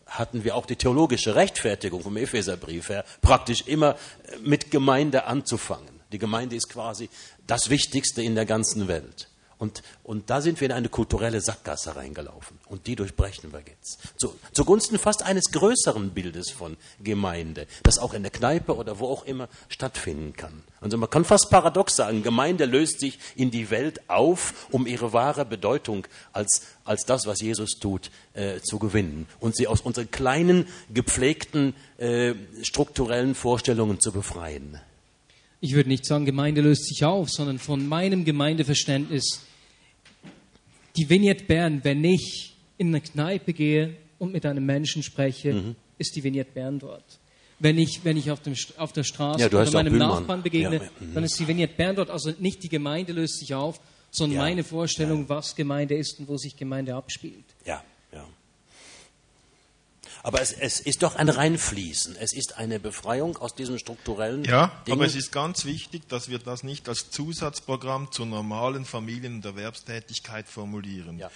[0.07, 3.97] hatten wir auch die theologische Rechtfertigung vom Epheserbrief her, praktisch immer
[4.43, 5.93] mit Gemeinde anzufangen.
[6.14, 7.10] Die Gemeinde ist quasi
[7.44, 9.28] das Wichtigste in der ganzen Welt.
[9.58, 12.56] Und, und da sind wir in eine kulturelle Sackgasse reingelaufen.
[12.66, 13.98] Und die durchbrechen wir jetzt.
[14.16, 19.08] Zu, zugunsten fast eines größeren Bildes von Gemeinde, das auch in der Kneipe oder wo
[19.08, 20.62] auch immer stattfinden kann.
[20.80, 25.12] Also man kann fast paradox sagen, Gemeinde löst sich in die Welt auf, um ihre
[25.12, 29.26] wahre Bedeutung als, als das, was Jesus tut, äh, zu gewinnen.
[29.40, 34.80] Und sie aus unseren kleinen, gepflegten, äh, strukturellen Vorstellungen zu befreien
[35.64, 39.40] ich würde nicht sagen, Gemeinde löst sich auf, sondern von meinem Gemeindeverständnis,
[40.94, 45.76] die Vignette Bern, wenn ich in eine Kneipe gehe und mit einem Menschen spreche, mhm.
[45.96, 47.18] ist die Vignette Bern dort.
[47.60, 50.82] Wenn ich, wenn ich auf, dem, auf der Straße ja, oder meinem Nachbarn begegne, ja.
[51.00, 51.14] mhm.
[51.14, 52.10] dann ist die Vignette Bern dort.
[52.10, 54.42] Also nicht die Gemeinde löst sich auf, sondern ja.
[54.42, 57.46] meine Vorstellung, was Gemeinde ist und wo sich Gemeinde abspielt.
[57.64, 57.82] Ja.
[60.24, 62.16] Aber es, es, ist doch ein Reinfließen.
[62.16, 64.42] Es ist eine Befreiung aus diesen strukturellen.
[64.44, 64.96] Ja, Dingen.
[64.96, 69.44] aber es ist ganz wichtig, dass wir das nicht als Zusatzprogramm zur normalen Familien- und
[69.44, 71.18] Erwerbstätigkeit formulieren.
[71.18, 71.30] Ja.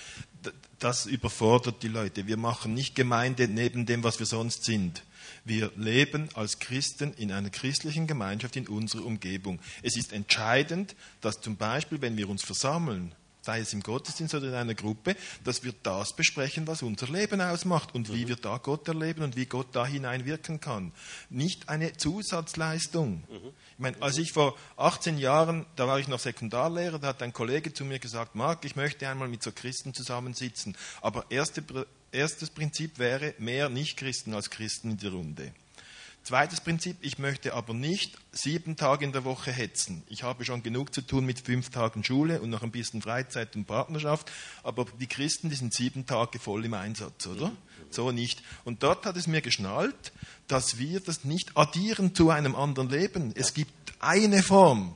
[0.79, 2.27] Das überfordert die Leute.
[2.27, 5.03] Wir machen nicht Gemeinde neben dem, was wir sonst sind.
[5.45, 9.61] Wir leben als Christen in einer christlichen Gemeinschaft in unserer Umgebung.
[9.83, 14.49] Es ist entscheidend, dass zum Beispiel, wenn wir uns versammeln, sei es im Gottesdienst oder
[14.49, 18.29] in einer Gruppe, dass wir das besprechen, was unser Leben ausmacht und wie mhm.
[18.29, 20.93] wir da Gott erleben und wie Gott da hineinwirken kann.
[21.31, 23.23] Nicht eine Zusatzleistung.
[23.29, 23.49] Mhm.
[23.73, 27.33] Ich meine, als ich vor 18 Jahren, da war ich noch Sekundarlehrer, da hat ein
[27.33, 31.63] Kollege zu mir gesagt, Marc, ich möchte einmal mit so Christen zusammensitzen, aber erste,
[32.13, 35.53] erstes Prinzip wäre mehr Nicht-Christen als Christen in der Runde.
[36.29, 40.03] Zweites Prinzip, ich möchte aber nicht sieben Tage in der Woche hetzen.
[40.11, 43.57] Ich habe schon genug zu tun mit fünf Tagen Schule und noch ein bisschen Freizeit
[43.57, 44.31] und Partnerschaft,
[44.63, 47.51] aber die Christen, die sind sieben Tage voll im Einsatz, oder?
[47.89, 48.43] So nicht.
[48.67, 50.13] Und dort hat es mir geschnallt,
[50.49, 53.33] dass wir das nicht addieren zu einem anderen Leben.
[53.35, 54.95] Es gibt eine Form.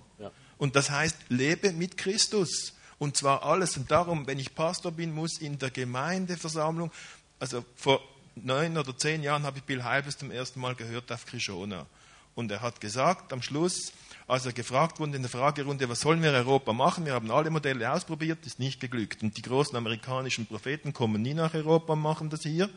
[0.59, 2.75] Und das heißt, lebe mit Christus.
[2.99, 3.79] Und zwar alles.
[3.79, 6.93] Und darum, wenn ich Pastor bin, muss in der Gemeindeversammlung,
[7.39, 8.03] also vor
[8.37, 11.87] neun oder zehn Jahren habe ich Bill Heibels zum ersten Mal gehört auf Krishona.
[12.35, 13.93] Und er hat gesagt am Schluss,
[14.27, 17.05] als er gefragt wurde in der Fragerunde, was sollen wir in Europa machen?
[17.05, 19.23] Wir haben alle Modelle ausprobiert, ist nicht geglückt.
[19.23, 22.71] Und die großen amerikanischen Propheten kommen nie nach Europa und machen das hier.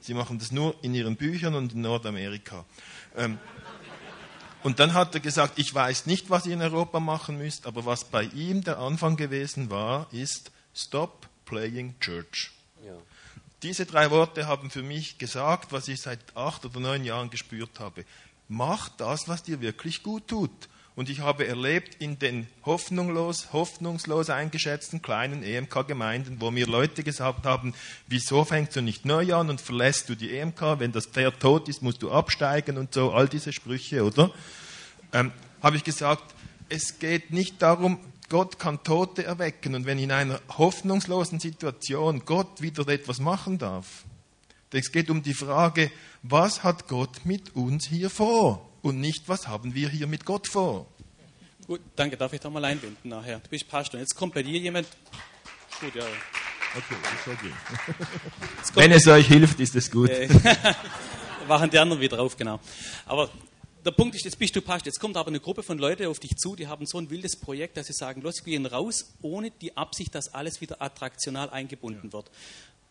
[0.00, 2.64] Sie machen das nur in ihren Büchern und in Nordamerika.
[3.16, 3.38] Ähm,
[4.62, 7.84] und dann hat er gesagt, ich weiß nicht, was ihr in Europa machen müsst, aber
[7.84, 12.52] was bei ihm der Anfang gewesen war, ist Stop Playing Church.
[13.62, 17.78] Diese drei Worte haben für mich gesagt, was ich seit acht oder neun Jahren gespürt
[17.78, 18.04] habe.
[18.48, 20.50] Mach das, was dir wirklich gut tut.
[20.94, 27.46] Und ich habe erlebt in den hoffnungslos, hoffnungslos eingeschätzten kleinen EMK-Gemeinden, wo mir Leute gesagt
[27.46, 27.72] haben,
[28.08, 31.68] wieso fängst du nicht neu an und verlässt du die EMK, wenn das Pferd tot
[31.68, 34.32] ist, musst du absteigen und so, all diese Sprüche, oder?
[35.14, 35.32] Ähm,
[35.62, 36.34] habe ich gesagt,
[36.68, 37.98] es geht nicht darum,
[38.32, 44.04] Gott kann Tote erwecken und wenn in einer hoffnungslosen Situation Gott wieder etwas machen darf,
[44.72, 45.90] es geht um die Frage,
[46.22, 50.48] was hat Gott mit uns hier vor und nicht, was haben wir hier mit Gott
[50.48, 50.86] vor.
[51.66, 52.16] Gut, danke.
[52.16, 53.38] Darf ich da mal einbinden nachher?
[53.38, 54.00] Du bist Pastor.
[54.00, 54.88] Jetzt kommt bei dir jemand.
[55.78, 56.02] Gut, ja.
[56.02, 57.52] Okay, ist okay.
[58.72, 60.10] Wenn es euch hilft, ist es gut.
[61.46, 62.60] Wachen die anderen wieder auf, genau.
[63.04, 63.28] Aber
[63.84, 64.86] der Punkt ist, jetzt bist du Pastor.
[64.86, 67.36] Jetzt kommt aber eine Gruppe von Leuten auf dich zu, die haben so ein wildes
[67.36, 71.50] Projekt, dass sie sagen, los, wir gehen raus, ohne die Absicht, dass alles wieder attraktional
[71.50, 72.30] eingebunden wird.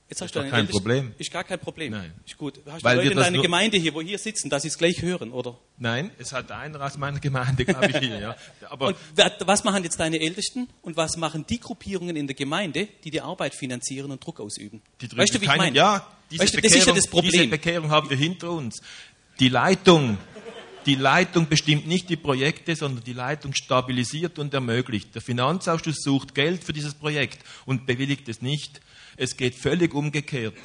[0.10, 1.14] Jetzt hast Ist du kein Ältesten- Problem.
[1.18, 1.94] Ist gar kein Problem.
[1.94, 2.14] Nein.
[2.26, 2.60] Ist gut.
[2.70, 4.78] Hast Weil du Leute in das deiner Gemeinde hier, wo hier sitzen, dass sie es
[4.78, 5.58] gleich hören, oder?
[5.78, 8.20] Nein, es hat einer aus meiner Gemeinde, glaube ich, hier.
[8.20, 8.36] Ja.
[8.70, 8.98] Aber Und
[9.46, 13.22] was machen jetzt deine Ältesten und was machen die Gruppierungen in der Gemeinde, die die
[13.22, 14.82] Arbeit finanzieren und Druck ausüben?
[15.00, 15.78] die drücken weißt du, wie ich keinen- meine?
[15.78, 17.50] Ja, diese, Weißt du, das Bekehrung, ist ja das diese Problem.
[17.50, 18.82] Bekehrung haben wir hinter uns.
[19.40, 20.18] Die Leitung,
[20.86, 25.14] die Leitung bestimmt nicht die Projekte, sondern die Leitung stabilisiert und ermöglicht.
[25.16, 28.82] Der Finanzausschuss sucht Geld für dieses Projekt und bewilligt es nicht.
[29.18, 30.56] Es geht völlig umgekehrt.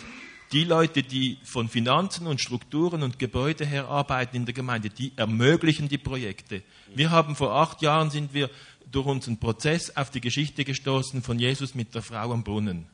[0.52, 5.12] Die Leute, die von Finanzen und Strukturen und Gebäude her arbeiten in der Gemeinde, die
[5.16, 6.62] ermöglichen die Projekte.
[6.94, 8.48] Wir haben vor acht Jahren sind wir
[8.90, 12.86] durch unseren Prozess auf die Geschichte gestoßen von Jesus mit der Frau am Brunnen.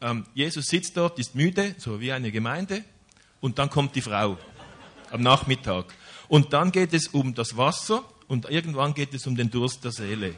[0.00, 2.82] Ähm, Jesus sitzt dort, ist müde, so wie eine Gemeinde,
[3.42, 4.38] und dann kommt die Frau
[5.12, 5.92] am Nachmittag.
[6.28, 9.92] Und dann geht es um das Wasser und irgendwann geht es um den Durst der
[9.92, 10.34] Seele.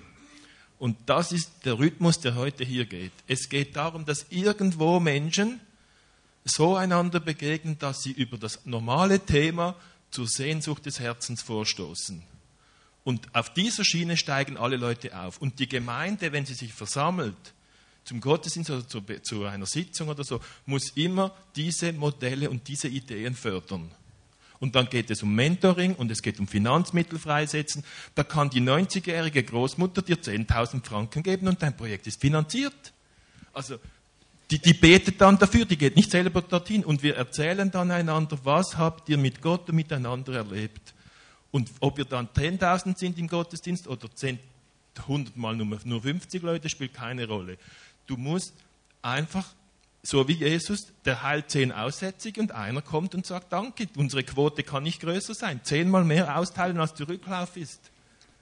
[0.78, 3.12] Und das ist der Rhythmus, der heute hier geht.
[3.26, 5.60] Es geht darum, dass irgendwo Menschen
[6.44, 9.76] so einander begegnen, dass sie über das normale Thema
[10.10, 12.22] zur Sehnsucht des Herzens vorstoßen.
[13.04, 15.38] Und auf dieser Schiene steigen alle Leute auf.
[15.38, 17.36] Und die Gemeinde, wenn sie sich versammelt,
[18.04, 22.88] zum Gottesdienst oder zu, zu einer Sitzung oder so, muss immer diese Modelle und diese
[22.88, 23.90] Ideen fördern.
[24.64, 27.84] Und dann geht es um Mentoring und es geht um Finanzmittel freisetzen.
[28.14, 32.94] Da kann die 90-jährige Großmutter dir 10.000 Franken geben und dein Projekt ist finanziert.
[33.52, 33.78] Also
[34.50, 38.38] die, die betet dann dafür, die geht nicht selber dorthin und wir erzählen dann einander,
[38.42, 40.94] was habt ihr mit Gott und miteinander erlebt.
[41.50, 44.38] Und ob wir dann 10.000 sind im Gottesdienst oder 10,
[44.96, 47.58] 100 mal nur, nur 50 Leute, spielt keine Rolle.
[48.06, 48.54] Du musst
[49.02, 49.44] einfach,
[50.06, 54.62] so wie Jesus, der heilt 10 Aussätzige und einer kommt und sagt, danke, unsere Quote
[54.62, 55.60] kann nicht größer sein.
[55.64, 57.80] Zehnmal mehr austeilen, als der Rücklauf ist.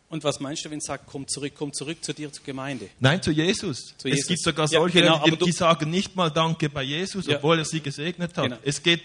[0.08, 2.88] Und was meinst du, wenn es sagt, komm zurück, komm zurück zu dir, zur Gemeinde?
[3.00, 3.94] Nein, zu Jesus.
[3.96, 4.26] Zu Es Jesus.
[4.28, 7.36] gibt sogar Ja, solche, genau, Leute, die, die sagen nicht mal Danke bei Jesus, Ja.
[7.36, 8.44] obwohl er sie gesegnet hat.
[8.44, 8.58] Genau.
[8.62, 9.00] Es geht,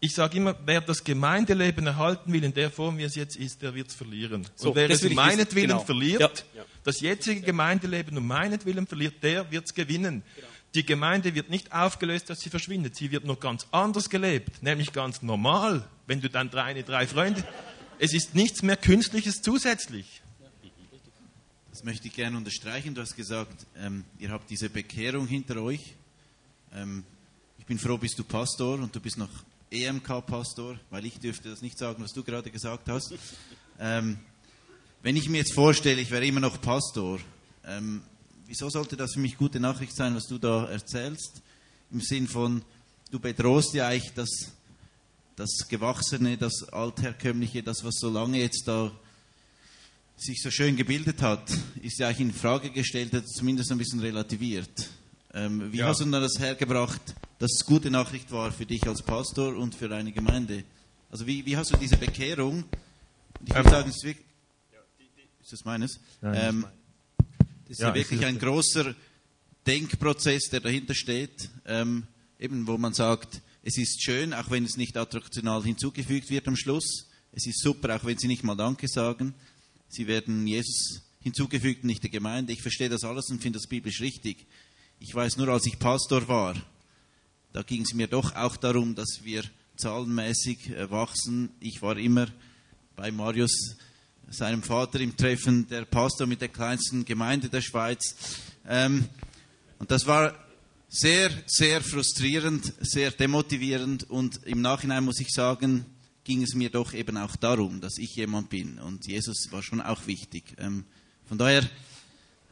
[0.00, 3.62] ich sage immer, wer das Gemeindeleben erhalten will in der Form, wie es jetzt ist,
[3.62, 4.46] der wird es verlieren.
[4.56, 5.80] So, Und wer es um meinetwillen Genau.
[5.84, 6.64] verliert, Ja.
[6.82, 10.22] das jetzige Gemeindeleben um meinetwillen verliert, der wird es gewinnen.
[10.34, 10.48] Genau.
[10.74, 12.96] Die Gemeinde wird nicht aufgelöst, dass sie verschwindet.
[12.96, 15.88] Sie wird nur ganz anders gelebt, nämlich ganz normal.
[16.06, 17.44] Wenn du dann drei, drei Freunde,
[18.00, 20.20] es ist nichts mehr Künstliches zusätzlich.
[21.70, 22.94] Das möchte ich gerne unterstreichen.
[22.94, 25.94] Du hast gesagt, ähm, ihr habt diese Bekehrung hinter euch.
[26.72, 27.04] Ähm,
[27.58, 29.30] ich bin froh, bist du Pastor und du bist noch
[29.70, 33.14] EMK-Pastor, weil ich dürfte das nicht sagen, was du gerade gesagt hast.
[33.78, 34.18] Ähm,
[35.02, 37.20] wenn ich mir jetzt vorstelle, ich wäre immer noch Pastor,
[37.66, 38.02] ähm,
[38.46, 41.42] wieso sollte das für mich gute Nachricht sein, was du da erzählst?
[41.90, 42.62] Im Sinn von,
[43.10, 44.28] du bedrohst ja eigentlich das,
[45.36, 48.90] das Gewachsene, das Altherkömmliche, das, was so lange jetzt da
[50.16, 51.50] sich so schön gebildet hat,
[51.82, 54.88] ist ja eigentlich in Frage gestellt, zumindest ein bisschen relativiert.
[55.32, 55.88] Ähm, wie Ja.
[55.88, 57.00] hast du denn das hergebracht,
[57.40, 60.62] dass es gute Nachricht war für dich als Pastor und für deine Gemeinde?
[61.10, 62.62] Also wie, wie hast du diese Bekehrung?
[63.40, 64.26] Und ich würde Ähm, sagen, es ist, wirklich,
[65.42, 65.98] ist das meines?
[66.20, 66.70] Nein, das ist ähm, mein-
[67.64, 68.94] das ist Ja, ja, wirklich ein großer
[69.66, 72.06] Denkprozess, der dahinter steht, ähm,
[72.38, 76.56] eben wo man sagt, es ist schön, auch wenn es nicht attraktional hinzugefügt wird am
[76.56, 77.06] Schluss.
[77.32, 79.34] Es ist super, auch wenn sie nicht mal Danke sagen.
[79.88, 82.52] Sie werden Jesus hinzugefügt, nicht der Gemeinde.
[82.52, 84.46] Ich verstehe das alles und finde das biblisch richtig.
[85.00, 86.54] Ich weiß nur, als ich Pastor war,
[87.52, 89.44] da ging es mir doch auch darum, dass wir
[89.76, 91.50] zahlenmäßig äh, wachsen.
[91.60, 92.26] Ich war immer
[92.96, 93.76] bei Marius,
[94.30, 98.16] seinem Vater, im Treffen der Pastor mit der kleinsten Gemeinde der Schweiz.
[98.66, 99.08] Ähm,
[99.78, 100.34] und das war
[100.88, 105.84] sehr, sehr frustrierend, sehr demotivierend und im Nachhinein muss ich sagen,
[106.22, 109.80] ging es mir doch eben auch darum, dass ich jemand bin und Jesus war schon
[109.80, 110.44] auch wichtig.
[110.58, 110.84] Ähm,
[111.26, 111.68] von daher,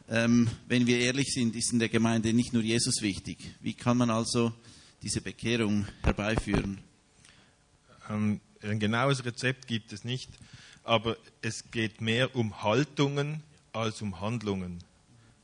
[0.09, 3.37] ähm, wenn wir ehrlich sind, ist in der Gemeinde nicht nur Jesus wichtig.
[3.61, 4.51] Wie kann man also
[5.01, 6.79] diese Bekehrung herbeiführen?
[8.09, 10.29] Ähm, ein genaues Rezept gibt es nicht,
[10.83, 14.79] aber es geht mehr um Haltungen als um Handlungen.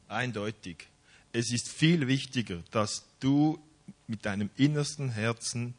[0.08, 0.88] Eindeutig.
[1.32, 3.60] Es ist viel wichtiger, dass du
[4.08, 5.76] mit deinem innersten Herzen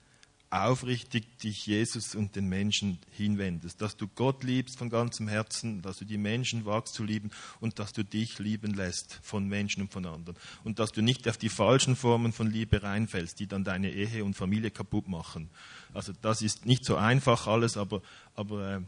[0.50, 5.98] aufrichtig dich Jesus und den Menschen hinwendest, dass du Gott liebst von ganzem Herzen, dass
[5.98, 7.30] du die Menschen wagst zu lieben
[7.60, 11.28] und dass du dich lieben lässt von Menschen und von anderen und dass du nicht
[11.28, 15.48] auf die falschen Formen von Liebe reinfällst, die dann deine Ehe und Familie kaputt machen.
[15.94, 18.02] Also das ist nicht so einfach alles, aber,
[18.34, 18.80] aber äh,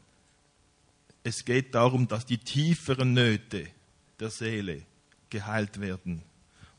[1.24, 3.68] es geht darum, dass die tieferen Nöte
[4.18, 4.82] der Seele
[5.30, 6.22] geheilt werden.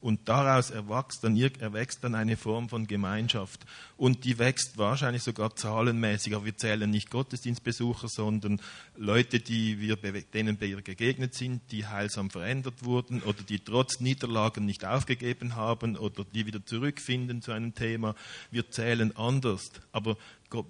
[0.04, 3.62] Und daraus erwächst dann, erwächst dann eine Form von Gemeinschaft.
[3.96, 6.36] Und die wächst wahrscheinlich sogar zahlenmäßig.
[6.36, 8.60] Aber wir zählen nicht Gottesdienstbesucher, sondern
[8.98, 14.66] Leute, die wir, denen wir gegegnet sind, die heilsam verändert wurden oder die trotz Niederlagen
[14.66, 18.14] nicht aufgegeben haben oder die wieder zurückfinden zu einem Thema.
[18.52, 19.72] Wir zählen anders.
[19.94, 20.18] Aber
[20.50, 20.66] Gott,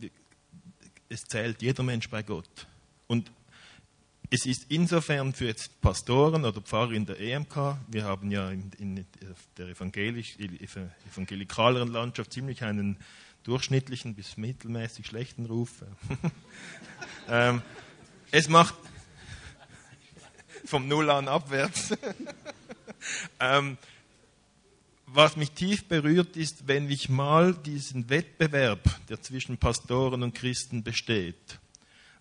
[1.09, 2.67] es zählt jeder Mensch bei Gott.
[3.07, 3.31] Und
[4.33, 8.71] es ist insofern für jetzt Pastoren oder Pfarrer in der EMK, wir haben ja in,
[8.79, 9.05] in
[9.57, 12.97] der evangelisch, evangelikaleren Landschaft ziemlich einen
[13.43, 15.83] durchschnittlichen bis mittelmäßig schlechten Ruf.
[17.29, 17.61] ähm,
[18.31, 18.73] es macht
[20.65, 21.95] vom Null an abwärts.
[23.39, 23.77] ähm,
[25.05, 30.81] was mich tief berührt ist, wenn ich mal diesen Wettbewerb, der zwischen Pastoren und Christen
[30.81, 31.59] besteht,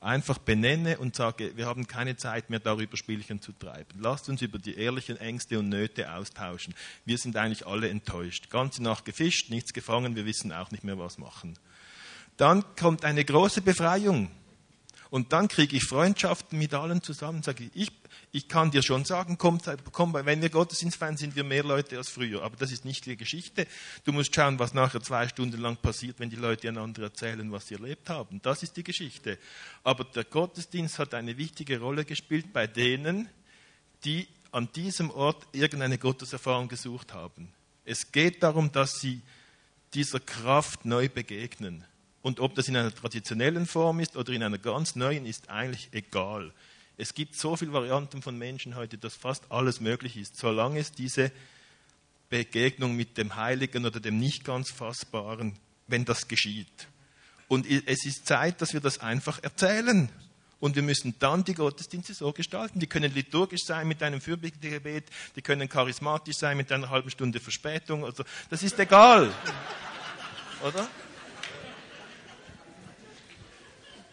[0.03, 3.98] einfach benenne und sage, wir haben keine Zeit mehr darüber Spielchen zu treiben.
[4.00, 6.74] Lasst uns über die ehrlichen Ängste und Nöte austauschen.
[7.05, 8.50] Wir sind eigentlich alle enttäuscht.
[8.50, 11.59] Ganze Nacht gefischt, nichts gefangen, wir wissen auch nicht mehr, was machen.
[12.36, 14.30] Dann kommt eine große Befreiung.
[15.12, 17.42] Und dann kriege ich Freundschaften mit allen zusammen.
[17.42, 17.92] Sage ich, ich
[18.34, 19.60] ich kann dir schon sagen, komm,
[19.92, 22.42] komm, wenn wir Gottesdienst feiern, sind wir mehr Leute als früher.
[22.42, 23.66] Aber das ist nicht die Geschichte.
[24.04, 27.66] Du musst schauen, was nachher zwei Stunden lang passiert, wenn die Leute einander erzählen, was
[27.66, 28.40] sie erlebt haben.
[28.42, 29.38] Das ist die Geschichte.
[29.84, 33.28] Aber der Gottesdienst hat eine wichtige Rolle gespielt bei denen,
[34.06, 37.52] die an diesem Ort irgendeine Gotteserfahrung gesucht haben.
[37.84, 39.20] Es geht darum, dass sie
[39.92, 41.84] dieser Kraft neu begegnen.
[42.22, 45.88] Und ob das in einer traditionellen Form ist oder in einer ganz neuen, ist eigentlich
[45.92, 46.52] egal.
[46.96, 50.92] Es gibt so viele Varianten von Menschen heute, dass fast alles möglich ist, solange es
[50.92, 51.32] diese
[52.28, 55.54] Begegnung mit dem Heiligen oder dem nicht ganz Fassbaren,
[55.88, 56.88] wenn das geschieht.
[57.48, 60.08] Und es ist Zeit, dass wir das einfach erzählen.
[60.60, 62.78] Und wir müssen dann die Gottesdienste so gestalten.
[62.78, 65.04] Die können liturgisch sein mit einem Fürbittegebet,
[65.34, 68.04] die können charismatisch sein mit einer halben Stunde Verspätung.
[68.04, 69.34] Also, das ist egal.
[70.62, 70.88] Oder?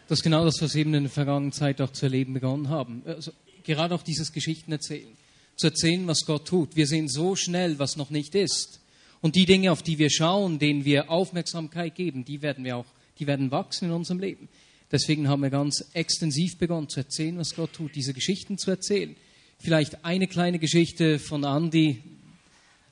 [0.10, 2.70] Das ist genau das, was wir eben in der vergangenen Zeit auch zu erleben begonnen
[2.70, 3.03] haben.
[3.05, 3.32] Also,
[3.64, 5.16] gerade auch dieses Geschichten erzählen.
[5.55, 6.76] Zu erzählen, was Gott tut.
[6.76, 8.80] Wir sehen so schnell, was noch nicht ist.
[9.22, 12.88] Und die Dinge, auf die wir schauen, denen wir Aufmerksamkeit geben, die werden wir auch,
[13.20, 14.49] die werden wachsen in unserem Leben.
[14.91, 19.16] Deswegen haben wir ganz extensiv begonnen zu erzählen, was Gott tut, diese Geschichten zu erzählen.
[19.60, 22.01] Vielleicht eine kleine Geschichte von Andy.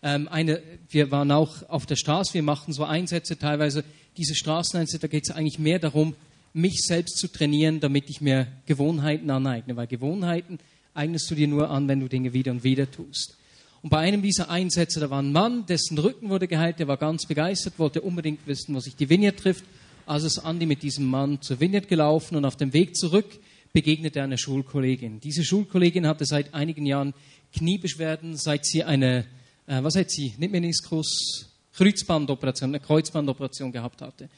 [0.03, 0.61] Ähm, eine,
[0.91, 3.83] wir waren auch auf der Straße, wir machten so Einsätze teilweise.
[4.17, 6.13] Diese Straßeneinsätze, da geht es eigentlich mehr darum,
[6.57, 9.75] mich selbst zu trainieren, damit ich mir Gewohnheiten aneigne.
[9.75, 10.59] Weil Gewohnheiten
[10.93, 13.37] eignest du dir nur an, wenn du Dinge wieder und wieder tust.
[13.83, 16.97] Und bei einem dieser Einsätze, da war ein Mann, dessen Rücken wurde geheilt, der war
[16.97, 19.63] ganz begeistert, wollte unbedingt wissen, was sich die Vineyard trifft.
[20.07, 23.39] Also ist Andi mit diesem Mann zur Vineyard gelaufen und auf dem Weg zurück
[23.73, 25.19] begegnete er einer Schulkollegin.
[25.19, 27.13] Diese Schulkollegin hatte seit einigen Jahren
[27.53, 29.25] Kniebeschwerden, seit sie eine,
[29.67, 34.29] äh, was hat sie, nicht Meniskus, Kreuzbandoperation, eine Kreuzbandoperation gehabt hatte.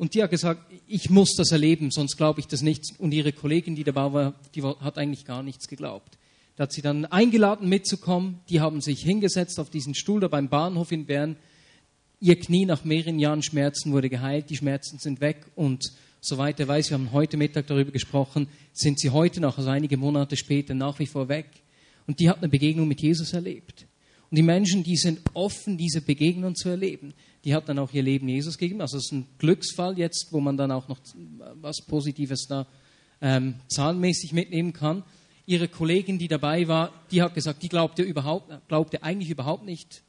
[0.00, 2.84] Und die hat gesagt, ich muss das erleben, sonst glaube ich das nicht.
[2.96, 6.16] Und ihre Kollegin, die dabei war, die hat eigentlich gar nichts geglaubt.
[6.56, 8.40] Da hat sie dann eingeladen mitzukommen.
[8.48, 11.36] Die haben sich hingesetzt auf diesen Stuhl da beim Bahnhof in Bern.
[12.18, 14.48] Ihr Knie nach mehreren Jahren Schmerzen wurde geheilt.
[14.48, 15.92] Die Schmerzen sind weg und
[16.22, 19.98] soweit er weiß, wir haben heute Mittag darüber gesprochen, sind sie heute noch, also einige
[19.98, 21.50] Monate später, nach wie vor weg.
[22.06, 23.86] Und die hat eine Begegnung mit Jesus erlebt.
[24.30, 27.12] Und die Menschen, die sind offen, diese Begegnung zu erleben
[27.44, 28.80] die hat dann auch ihr Leben Jesus gegeben.
[28.80, 30.98] Also es ist ein Glücksfall jetzt, wo man dann auch noch
[31.60, 32.66] was Positives da
[33.20, 35.02] ähm, zahlenmäßig mitnehmen kann.
[35.46, 40.02] Ihre Kollegin, die dabei war, die hat gesagt, die glaubte, überhaupt, glaubte eigentlich überhaupt nicht.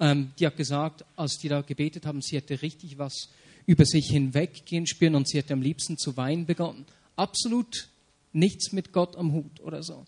[0.00, 3.28] Ähm, die hat gesagt, als die da gebetet haben, sie hätte richtig was
[3.64, 6.84] über sich hinweggehen spüren und sie hätte am liebsten zu weinen begonnen.
[7.14, 7.88] Absolut
[8.32, 10.04] nichts mit Gott am Hut oder so.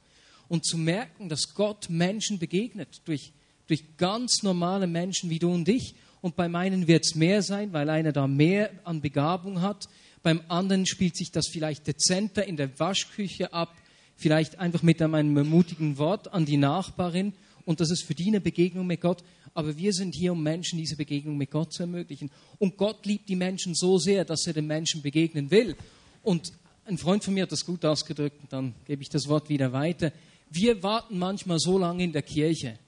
[0.48, 3.32] Und zu merken, dass Gott Menschen begegnet, durch,
[3.66, 5.94] durch ganz normale Menschen wie du und ich
[6.24, 9.90] und beim einen wird es mehr sein, weil einer da mehr an Begabung hat.
[10.22, 13.76] Beim anderen spielt sich das vielleicht dezenter in der Waschküche ab,
[14.16, 17.34] vielleicht einfach mit einem ermutigen Wort an die Nachbarin.
[17.66, 19.22] Und das ist für die eine Begegnung mit Gott.
[19.52, 22.30] Aber wir sind hier, um Menschen diese Begegnung mit Gott zu ermöglichen.
[22.58, 25.76] Und Gott liebt die Menschen so sehr, dass er den Menschen begegnen will.
[26.22, 26.54] Und
[26.86, 29.74] ein Freund von mir hat das gut ausgedrückt, und dann gebe ich das Wort wieder
[29.74, 30.10] weiter.
[30.48, 32.78] Wir warten manchmal so lange in der Kirche,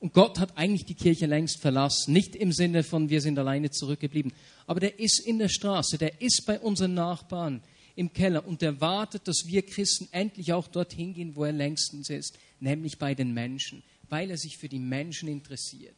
[0.00, 2.14] und Gott hat eigentlich die Kirche längst verlassen.
[2.14, 4.32] Nicht im Sinne von, wir sind alleine zurückgeblieben.
[4.66, 7.62] Aber der ist in der Straße, der ist bei unseren Nachbarn
[7.96, 12.08] im Keller und der wartet, dass wir Christen endlich auch dorthin gehen, wo er längstens
[12.08, 15.94] ist, nämlich bei den Menschen, weil er sich für die Menschen interessiert.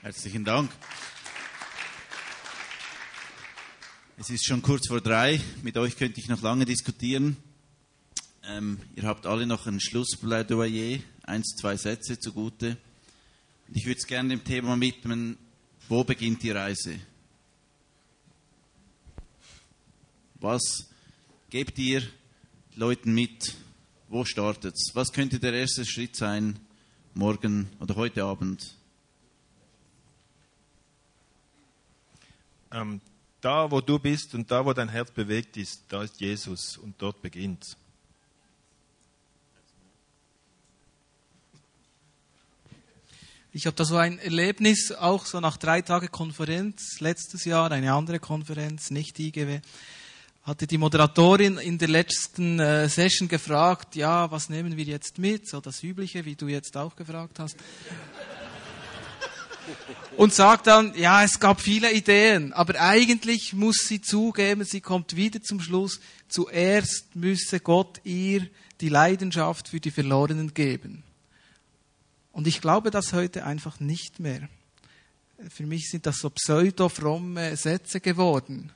[0.00, 0.70] Herzlichen Dank.
[4.18, 5.40] Es ist schon kurz vor drei.
[5.62, 7.36] Mit euch könnte ich noch lange diskutieren.
[8.48, 12.76] Ähm, ihr habt alle noch ein Schlussplädoyer, eins, zwei Sätze zugute.
[13.72, 15.36] Ich würde es gerne dem Thema widmen,
[15.88, 16.98] wo beginnt die Reise?
[20.40, 20.88] Was
[21.50, 22.02] gebt ihr
[22.76, 23.54] Leuten mit?
[24.08, 24.90] Wo startet es?
[24.94, 26.58] Was könnte der erste Schritt sein,
[27.14, 28.74] morgen oder heute Abend?
[32.70, 33.00] Ähm,
[33.40, 36.94] da, wo du bist und da, wo dein Herz bewegt ist, da ist Jesus und
[36.98, 37.76] dort beginnt
[43.50, 47.94] Ich habe da so ein Erlebnis, auch so nach drei Tagen Konferenz letztes Jahr, eine
[47.94, 49.60] andere Konferenz, nicht IGW,
[50.42, 55.48] hatte die Moderatorin in der letzten äh, Session gefragt, ja, was nehmen wir jetzt mit?
[55.48, 57.56] So das Übliche, wie du jetzt auch gefragt hast.
[60.18, 65.16] Und sagt dann, ja, es gab viele Ideen, aber eigentlich muss sie zugeben, sie kommt
[65.16, 68.46] wieder zum Schluss, zuerst müsse Gott ihr
[68.82, 71.02] die Leidenschaft für die Verlorenen geben.
[72.38, 74.48] Und ich glaube das heute einfach nicht mehr.
[75.50, 78.70] Für mich sind das so pseudo-fromme Sätze geworden.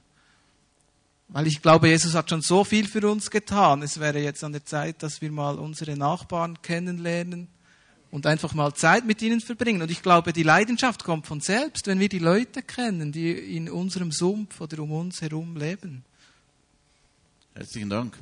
[1.29, 3.83] Weil ich glaube, Jesus hat schon so viel für uns getan.
[3.83, 7.47] Es wäre jetzt an der Zeit, dass wir mal unsere Nachbarn kennenlernen
[8.11, 9.83] und einfach mal Zeit mit ihnen verbringen.
[9.83, 13.71] Und ich glaube, die Leidenschaft kommt von selbst, wenn wir die Leute kennen, die in
[13.71, 16.05] unserem Sumpf oder um uns herum leben.
[17.55, 18.19] Herzlichen Dank.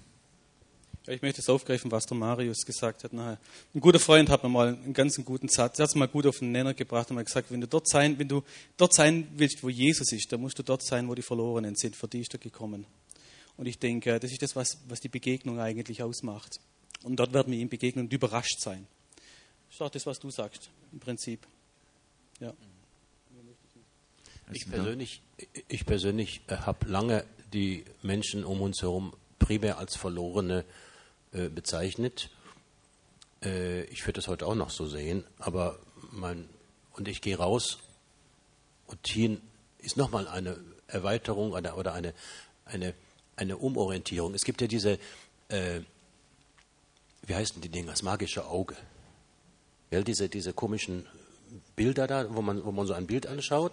[1.07, 3.13] Ich möchte es aufgreifen, was der Marius gesagt hat.
[3.13, 3.39] Nachher.
[3.75, 6.27] Ein guter Freund hat mir mal einen ganz guten Satz, er hat es mal gut
[6.27, 8.43] auf den Nenner gebracht und hat gesagt, wenn du dort sein, wenn du
[8.77, 11.97] dort sein willst, wo Jesus ist, dann musst du dort sein, wo die Verlorenen sind.
[11.97, 12.85] Für die ist er gekommen.
[13.57, 16.61] Und ich denke, das ist das, was, was die Begegnung eigentlich ausmacht.
[17.03, 18.87] Und dort werden wir ihm begegnen und überrascht sein.
[19.69, 21.47] Das ist auch das, was du sagst, im Prinzip.
[22.41, 22.53] Ja.
[24.53, 25.23] Ich persönlich,
[25.69, 30.90] ich persönlich äh, habe lange die Menschen um uns herum primär als Verlorene äh,
[31.33, 32.31] bezeichnet.
[33.43, 35.79] Äh, ich würde das heute auch noch so sehen, aber
[36.13, 36.49] mein,
[36.93, 37.79] und ich gehe raus
[38.87, 39.39] und hier
[39.79, 40.59] ist nochmal eine
[40.89, 42.15] Erweiterung oder, oder eine,
[42.65, 42.95] eine,
[43.37, 44.35] eine Umorientierung.
[44.35, 44.99] Es gibt ja diese,
[45.49, 45.81] äh,
[47.23, 48.77] wie heißen die Dinge, das magische Auge.
[49.91, 51.07] Ja, diese, diese komischen
[51.77, 53.73] Bilder da, wo man, wo man so ein Bild anschaut,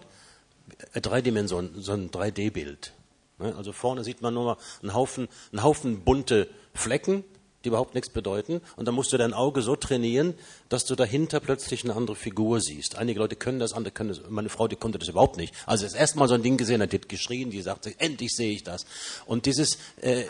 [0.92, 2.92] äh, drei Dimensionen, so ein 3D-Bild.
[3.38, 7.24] Ne, also vorne sieht man nur einen Haufen, einen Haufen bunte Flecken,
[7.68, 8.60] die überhaupt nichts bedeuten.
[8.76, 10.34] Und dann musst du dein Auge so trainieren,
[10.68, 12.96] dass du dahinter plötzlich eine andere Figur siehst.
[12.96, 14.22] Einige Leute können das, andere können das.
[14.28, 15.54] Meine Frau, die konnte das überhaupt nicht.
[15.66, 18.30] Also das erste Mal so ein Ding gesehen hat, die hat geschrien, die sagt, endlich
[18.34, 18.86] sehe ich das.
[19.26, 20.26] Und dieses, äh, äh,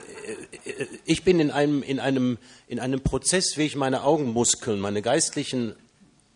[1.04, 5.74] ich bin in einem, in einem, in einem Prozess, wie ich meine Augenmuskeln, meine geistlichen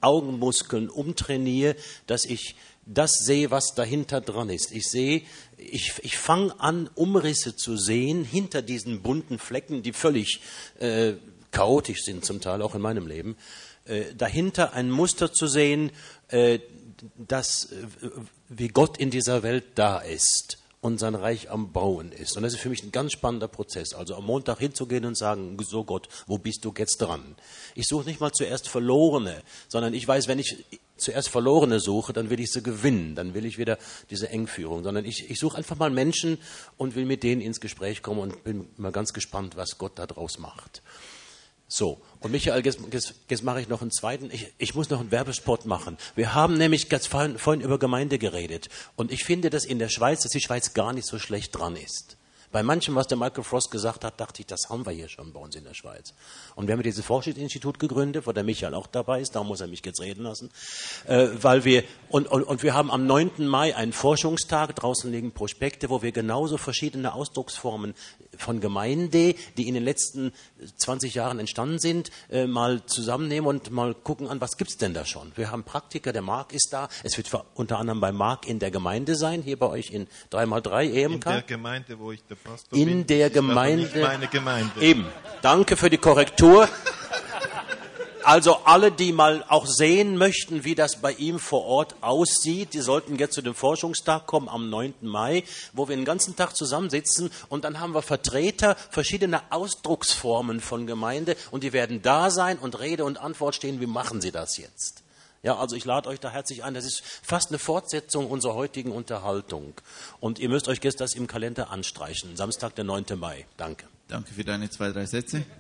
[0.01, 1.77] Augenmuskeln umtrainiere,
[2.07, 4.73] dass ich das sehe, was dahinter dran ist.
[4.73, 5.23] Ich sehe,
[5.57, 10.41] ich, ich fange an, Umrisse zu sehen hinter diesen bunten Flecken, die völlig
[10.81, 11.15] äh,
[11.51, 13.37] chaotisch sind, zum Teil auch in meinem Leben.
[13.85, 15.91] Äh, dahinter ein Muster zu sehen,
[16.29, 16.59] äh,
[17.17, 18.11] das, äh,
[18.49, 22.37] wie Gott in dieser Welt da ist und sein Reich am Bauen ist.
[22.37, 23.95] Und das ist für mich ein ganz spannender Prozess.
[23.95, 27.37] Also am Montag hinzugehen und sagen, so Gott, wo bist du jetzt dran?
[27.77, 30.65] Ich suche nicht mal zuerst Verlorene, sondern ich weiß, wenn ich
[30.97, 33.79] zuerst Verlorene suche, dann will ich sie gewinnen, dann will ich wieder
[34.11, 36.39] diese Engführung, sondern ich, ich suche einfach mal Menschen
[36.77, 40.07] und will mit denen ins Gespräch kommen und bin mal ganz gespannt, was Gott da
[40.07, 40.83] draus macht.
[41.75, 44.29] So, und Michael, jetzt, jetzt, jetzt mache ich noch einen zweiten.
[44.31, 45.97] Ich, ich muss noch einen Werbespot machen.
[46.15, 48.69] Wir haben nämlich ganz vorhin, vorhin über Gemeinde geredet.
[48.95, 51.75] Und ich finde, dass in der Schweiz, dass die Schweiz gar nicht so schlecht dran
[51.75, 52.19] ist.
[52.53, 55.33] Bei manchem, was der Michael Frost gesagt hat, dachte ich, das haben wir hier schon
[55.33, 56.13] bei uns in der Schweiz.
[56.55, 59.69] Und wir haben dieses Forschungsinstitut gegründet, wo der Michael auch dabei ist, da muss er
[59.69, 60.51] mich jetzt reden lassen,
[61.07, 63.47] äh, weil wir, und, und, und wir haben am 9.
[63.47, 67.95] Mai einen Forschungstag, draußen liegen Prospekte, wo wir genauso verschiedene Ausdrucksformen
[68.37, 70.33] von Gemeinde, die in den letzten
[70.77, 75.07] 20 Jahren entstanden sind, äh, mal zusammennehmen und mal gucken an, was gibt's denn da
[75.07, 75.33] schon.
[75.37, 78.71] Wir haben Praktiker, der Marc ist da, es wird unter anderem bei Marc in der
[78.71, 81.15] Gemeinde sein, hier bei euch in 3x3 EMK.
[81.15, 84.01] In der Gemeinde, wo ich Pastor in der Gemeinde.
[84.01, 84.81] meine Gemeinde.
[84.81, 85.07] Eben.
[85.43, 86.69] Danke für die Korrektur.
[88.25, 92.81] Also alle, die mal auch sehen möchten, wie das bei ihm vor Ort aussieht, die
[92.81, 94.95] sollten jetzt zu dem Forschungstag kommen am 9.
[95.01, 100.87] Mai, wo wir den ganzen Tag zusammensitzen und dann haben wir Vertreter verschiedener Ausdrucksformen von
[100.87, 104.57] Gemeinde und die werden da sein und Rede und Antwort stehen, wie machen sie das
[104.57, 105.02] jetzt?
[105.43, 106.75] Ja, also ich lade euch da herzlich ein.
[106.75, 109.75] Das ist fast eine Fortsetzung unserer heutigen Unterhaltung.
[110.21, 112.37] Und ihr müsst euch das im Kalender anstreichen.
[112.37, 113.07] Samstag, der 9.
[113.17, 113.47] Mai.
[113.57, 113.87] Danke.
[114.07, 115.45] Danke für deine zwei, drei Sätze.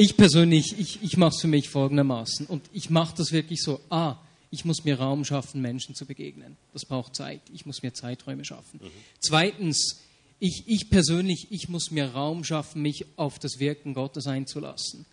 [0.00, 2.46] Ich persönlich, ich, ich mache es für mich folgendermaßen.
[2.46, 3.80] Und ich mache das wirklich so.
[3.90, 4.14] Ah,
[4.48, 6.56] ich muss mir Raum schaffen, Menschen zu begegnen.
[6.72, 7.40] Das braucht Zeit.
[7.52, 8.78] Ich muss mir Zeiträume schaffen.
[8.80, 8.90] Mhm.
[9.18, 10.04] Zweitens,
[10.38, 15.04] ich, ich persönlich, ich muss mir Raum schaffen, mich auf das Wirken Gottes einzulassen.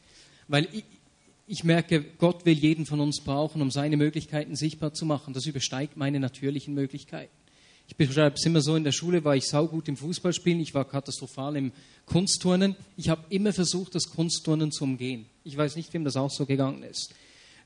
[0.47, 0.83] Weil ich,
[1.47, 5.33] ich merke, Gott will jeden von uns brauchen, um seine Möglichkeiten sichtbar zu machen.
[5.33, 7.33] Das übersteigt meine natürlichen Möglichkeiten.
[7.87, 10.85] Ich beschreibe es immer so, in der Schule war ich saugut im Fußballspielen, ich war
[10.85, 11.71] katastrophal im
[12.07, 12.75] Kunstturnen.
[12.97, 15.27] Ich habe immer versucht, das Kunstturnen zu umgehen.
[15.43, 17.13] Ich weiß nicht, wem das auch so gegangen ist.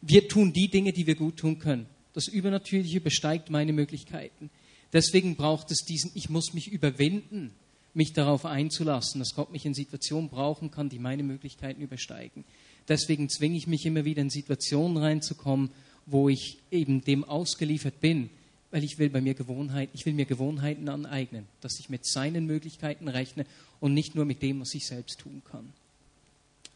[0.02, 1.86] Wir tun die Dinge, die wir gut tun können.
[2.14, 4.50] Das Übernatürliche übersteigt meine Möglichkeiten.
[4.92, 7.54] Deswegen braucht es diesen, ich muss mich überwinden,
[7.94, 12.44] mich darauf einzulassen, dass Gott mich in Situationen brauchen kann, die meine Möglichkeiten übersteigen.
[12.90, 15.70] Deswegen zwinge ich mich immer wieder in Situationen reinzukommen,
[16.08, 18.30] wo ich eben dem ausgeliefert bin,
[18.72, 22.46] weil ich will bei mir Gewohnheiten, ich will mir Gewohnheiten aneignen, dass ich mit seinen
[22.46, 23.46] Möglichkeiten rechne
[23.80, 25.72] und nicht nur mit dem, was ich selbst tun kann.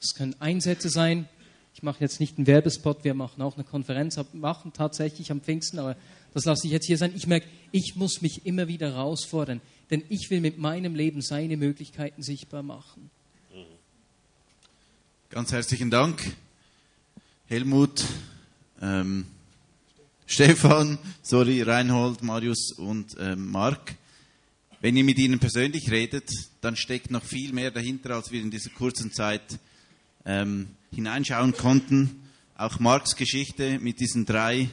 [0.01, 1.27] Es können Einsätze sein.
[1.73, 5.79] Ich mache jetzt nicht einen Werbespot, wir machen auch eine Konferenz, machen tatsächlich am Pfingsten,
[5.79, 5.95] aber
[6.33, 7.13] das lasse ich jetzt hier sein.
[7.15, 9.59] Ich merke, ich muss mich immer wieder herausfordern,
[9.89, 13.09] denn ich will mit meinem Leben seine Möglichkeiten sichtbar machen.
[15.33, 16.21] Ganz herzlichen Dank,
[17.47, 18.05] Helmut,
[18.79, 19.25] ähm,
[20.27, 23.95] Stefan, sorry, Reinhold, Marius und ähm, Marc.
[24.79, 26.29] Wenn ihr mit ihnen persönlich redet,
[26.61, 29.41] dann steckt noch viel mehr dahinter, als wir in dieser kurzen Zeit
[30.23, 32.27] ähm, hineinschauen konnten.
[32.55, 34.69] Auch Marks Geschichte mit diesen drei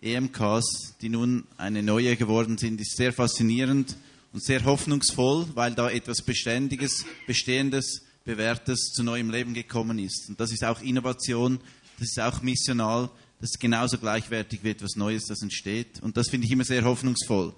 [0.00, 3.96] EMKs, die nun eine neue geworden sind, ist sehr faszinierend
[4.32, 10.28] und sehr hoffnungsvoll, weil da etwas Beständiges, Bestehendes Bewährtes zu neuem Leben gekommen ist.
[10.28, 11.60] Und das ist auch Innovation,
[11.98, 13.10] das ist auch missional,
[13.40, 16.00] das ist genauso gleichwertig wie etwas Neues, das entsteht.
[16.02, 17.54] Und das finde ich immer sehr hoffnungsvoll.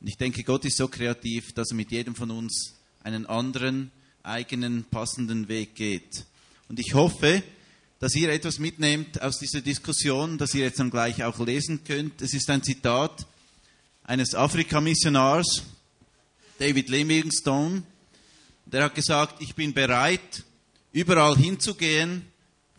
[0.00, 3.90] Und ich denke, Gott ist so kreativ, dass er mit jedem von uns einen anderen,
[4.22, 6.24] eigenen, passenden Weg geht.
[6.68, 7.42] Und ich hoffe,
[7.98, 12.22] dass ihr etwas mitnehmt aus dieser Diskussion, das ihr jetzt dann gleich auch lesen könnt.
[12.22, 13.26] Es ist ein Zitat
[14.04, 15.64] eines Afrika-Missionars,
[16.58, 17.82] David Livingstone,
[18.72, 20.44] der hat gesagt, ich bin bereit,
[20.92, 22.26] überall hinzugehen,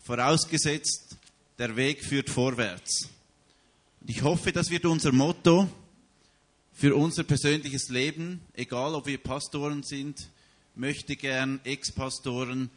[0.02, 1.16] vorausgesetzt,
[1.58, 3.08] der Weg führt vorwärts.
[4.00, 5.68] Und ich hoffe, das wird unser Motto
[6.72, 10.28] für unser persönliches Leben, egal ob wir Pastoren sind,
[10.74, 12.70] möchte gern Ex-Pastoren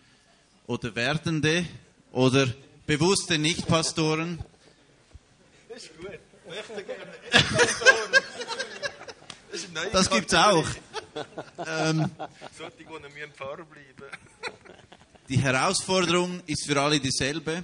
[0.67, 1.65] oder werdende
[2.11, 2.47] oder
[2.85, 4.39] bewusste Nicht-Pastoren.
[5.69, 6.19] Das ist gut.
[6.47, 8.11] Möchte gerne Ex-Pastoren.
[9.91, 10.67] Das gibt's auch.
[11.65, 12.09] Ähm,
[15.29, 17.63] die Herausforderung ist für alle dieselbe.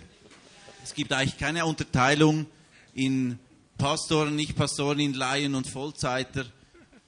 [0.84, 2.45] Es gibt eigentlich keine Unterteilung
[2.93, 3.38] in
[3.78, 6.45] Pastoren, Nicht-Pastoren, in Laien und Vollzeiter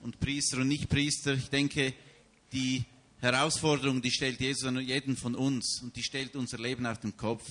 [0.02, 1.34] und Priester und Nicht-Priester.
[1.34, 1.94] Ich denke,
[2.52, 2.84] die
[3.20, 7.44] Herausforderung, die stellt jeden von uns und die stellt unser Leben auf den Kopf.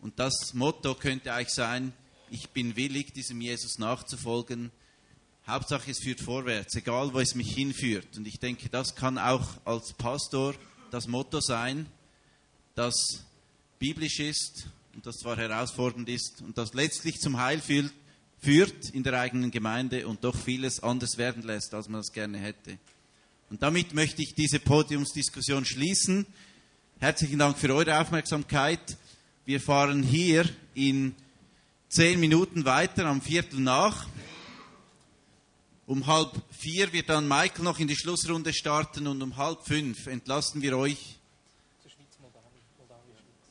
[0.00, 1.92] Und das Motto könnte eigentlich sein,
[2.30, 4.70] ich bin willig, diesem Jesus nachzufolgen,
[5.50, 8.16] Hauptsache es führt vorwärts, egal wo es mich hinführt.
[8.16, 10.54] Und ich denke, das kann auch als Pastor
[10.90, 11.86] das Motto sein,
[12.74, 13.24] das
[13.78, 17.92] biblisch ist und das zwar herausfordernd ist und das letztlich zum Heil führt,
[18.40, 22.38] führt in der eigenen Gemeinde und doch vieles anders werden lässt, als man das gerne
[22.38, 22.78] hätte.
[23.50, 26.26] Und damit möchte ich diese Podiumsdiskussion schließen.
[27.00, 28.96] Herzlichen Dank für eure Aufmerksamkeit.
[29.44, 31.14] Wir fahren hier in
[31.88, 34.06] zehn Minuten weiter am Viertel nach.
[35.90, 40.06] Um halb vier wird dann Michael noch in die Schlussrunde starten und um halb fünf
[40.06, 41.18] entlassen wir euch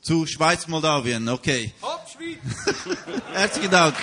[0.01, 1.27] zu Schweiz-Moldawien.
[1.27, 1.73] Okay.
[1.81, 2.37] Hopp, Schweiz!
[3.33, 3.93] Herzlichen Dank.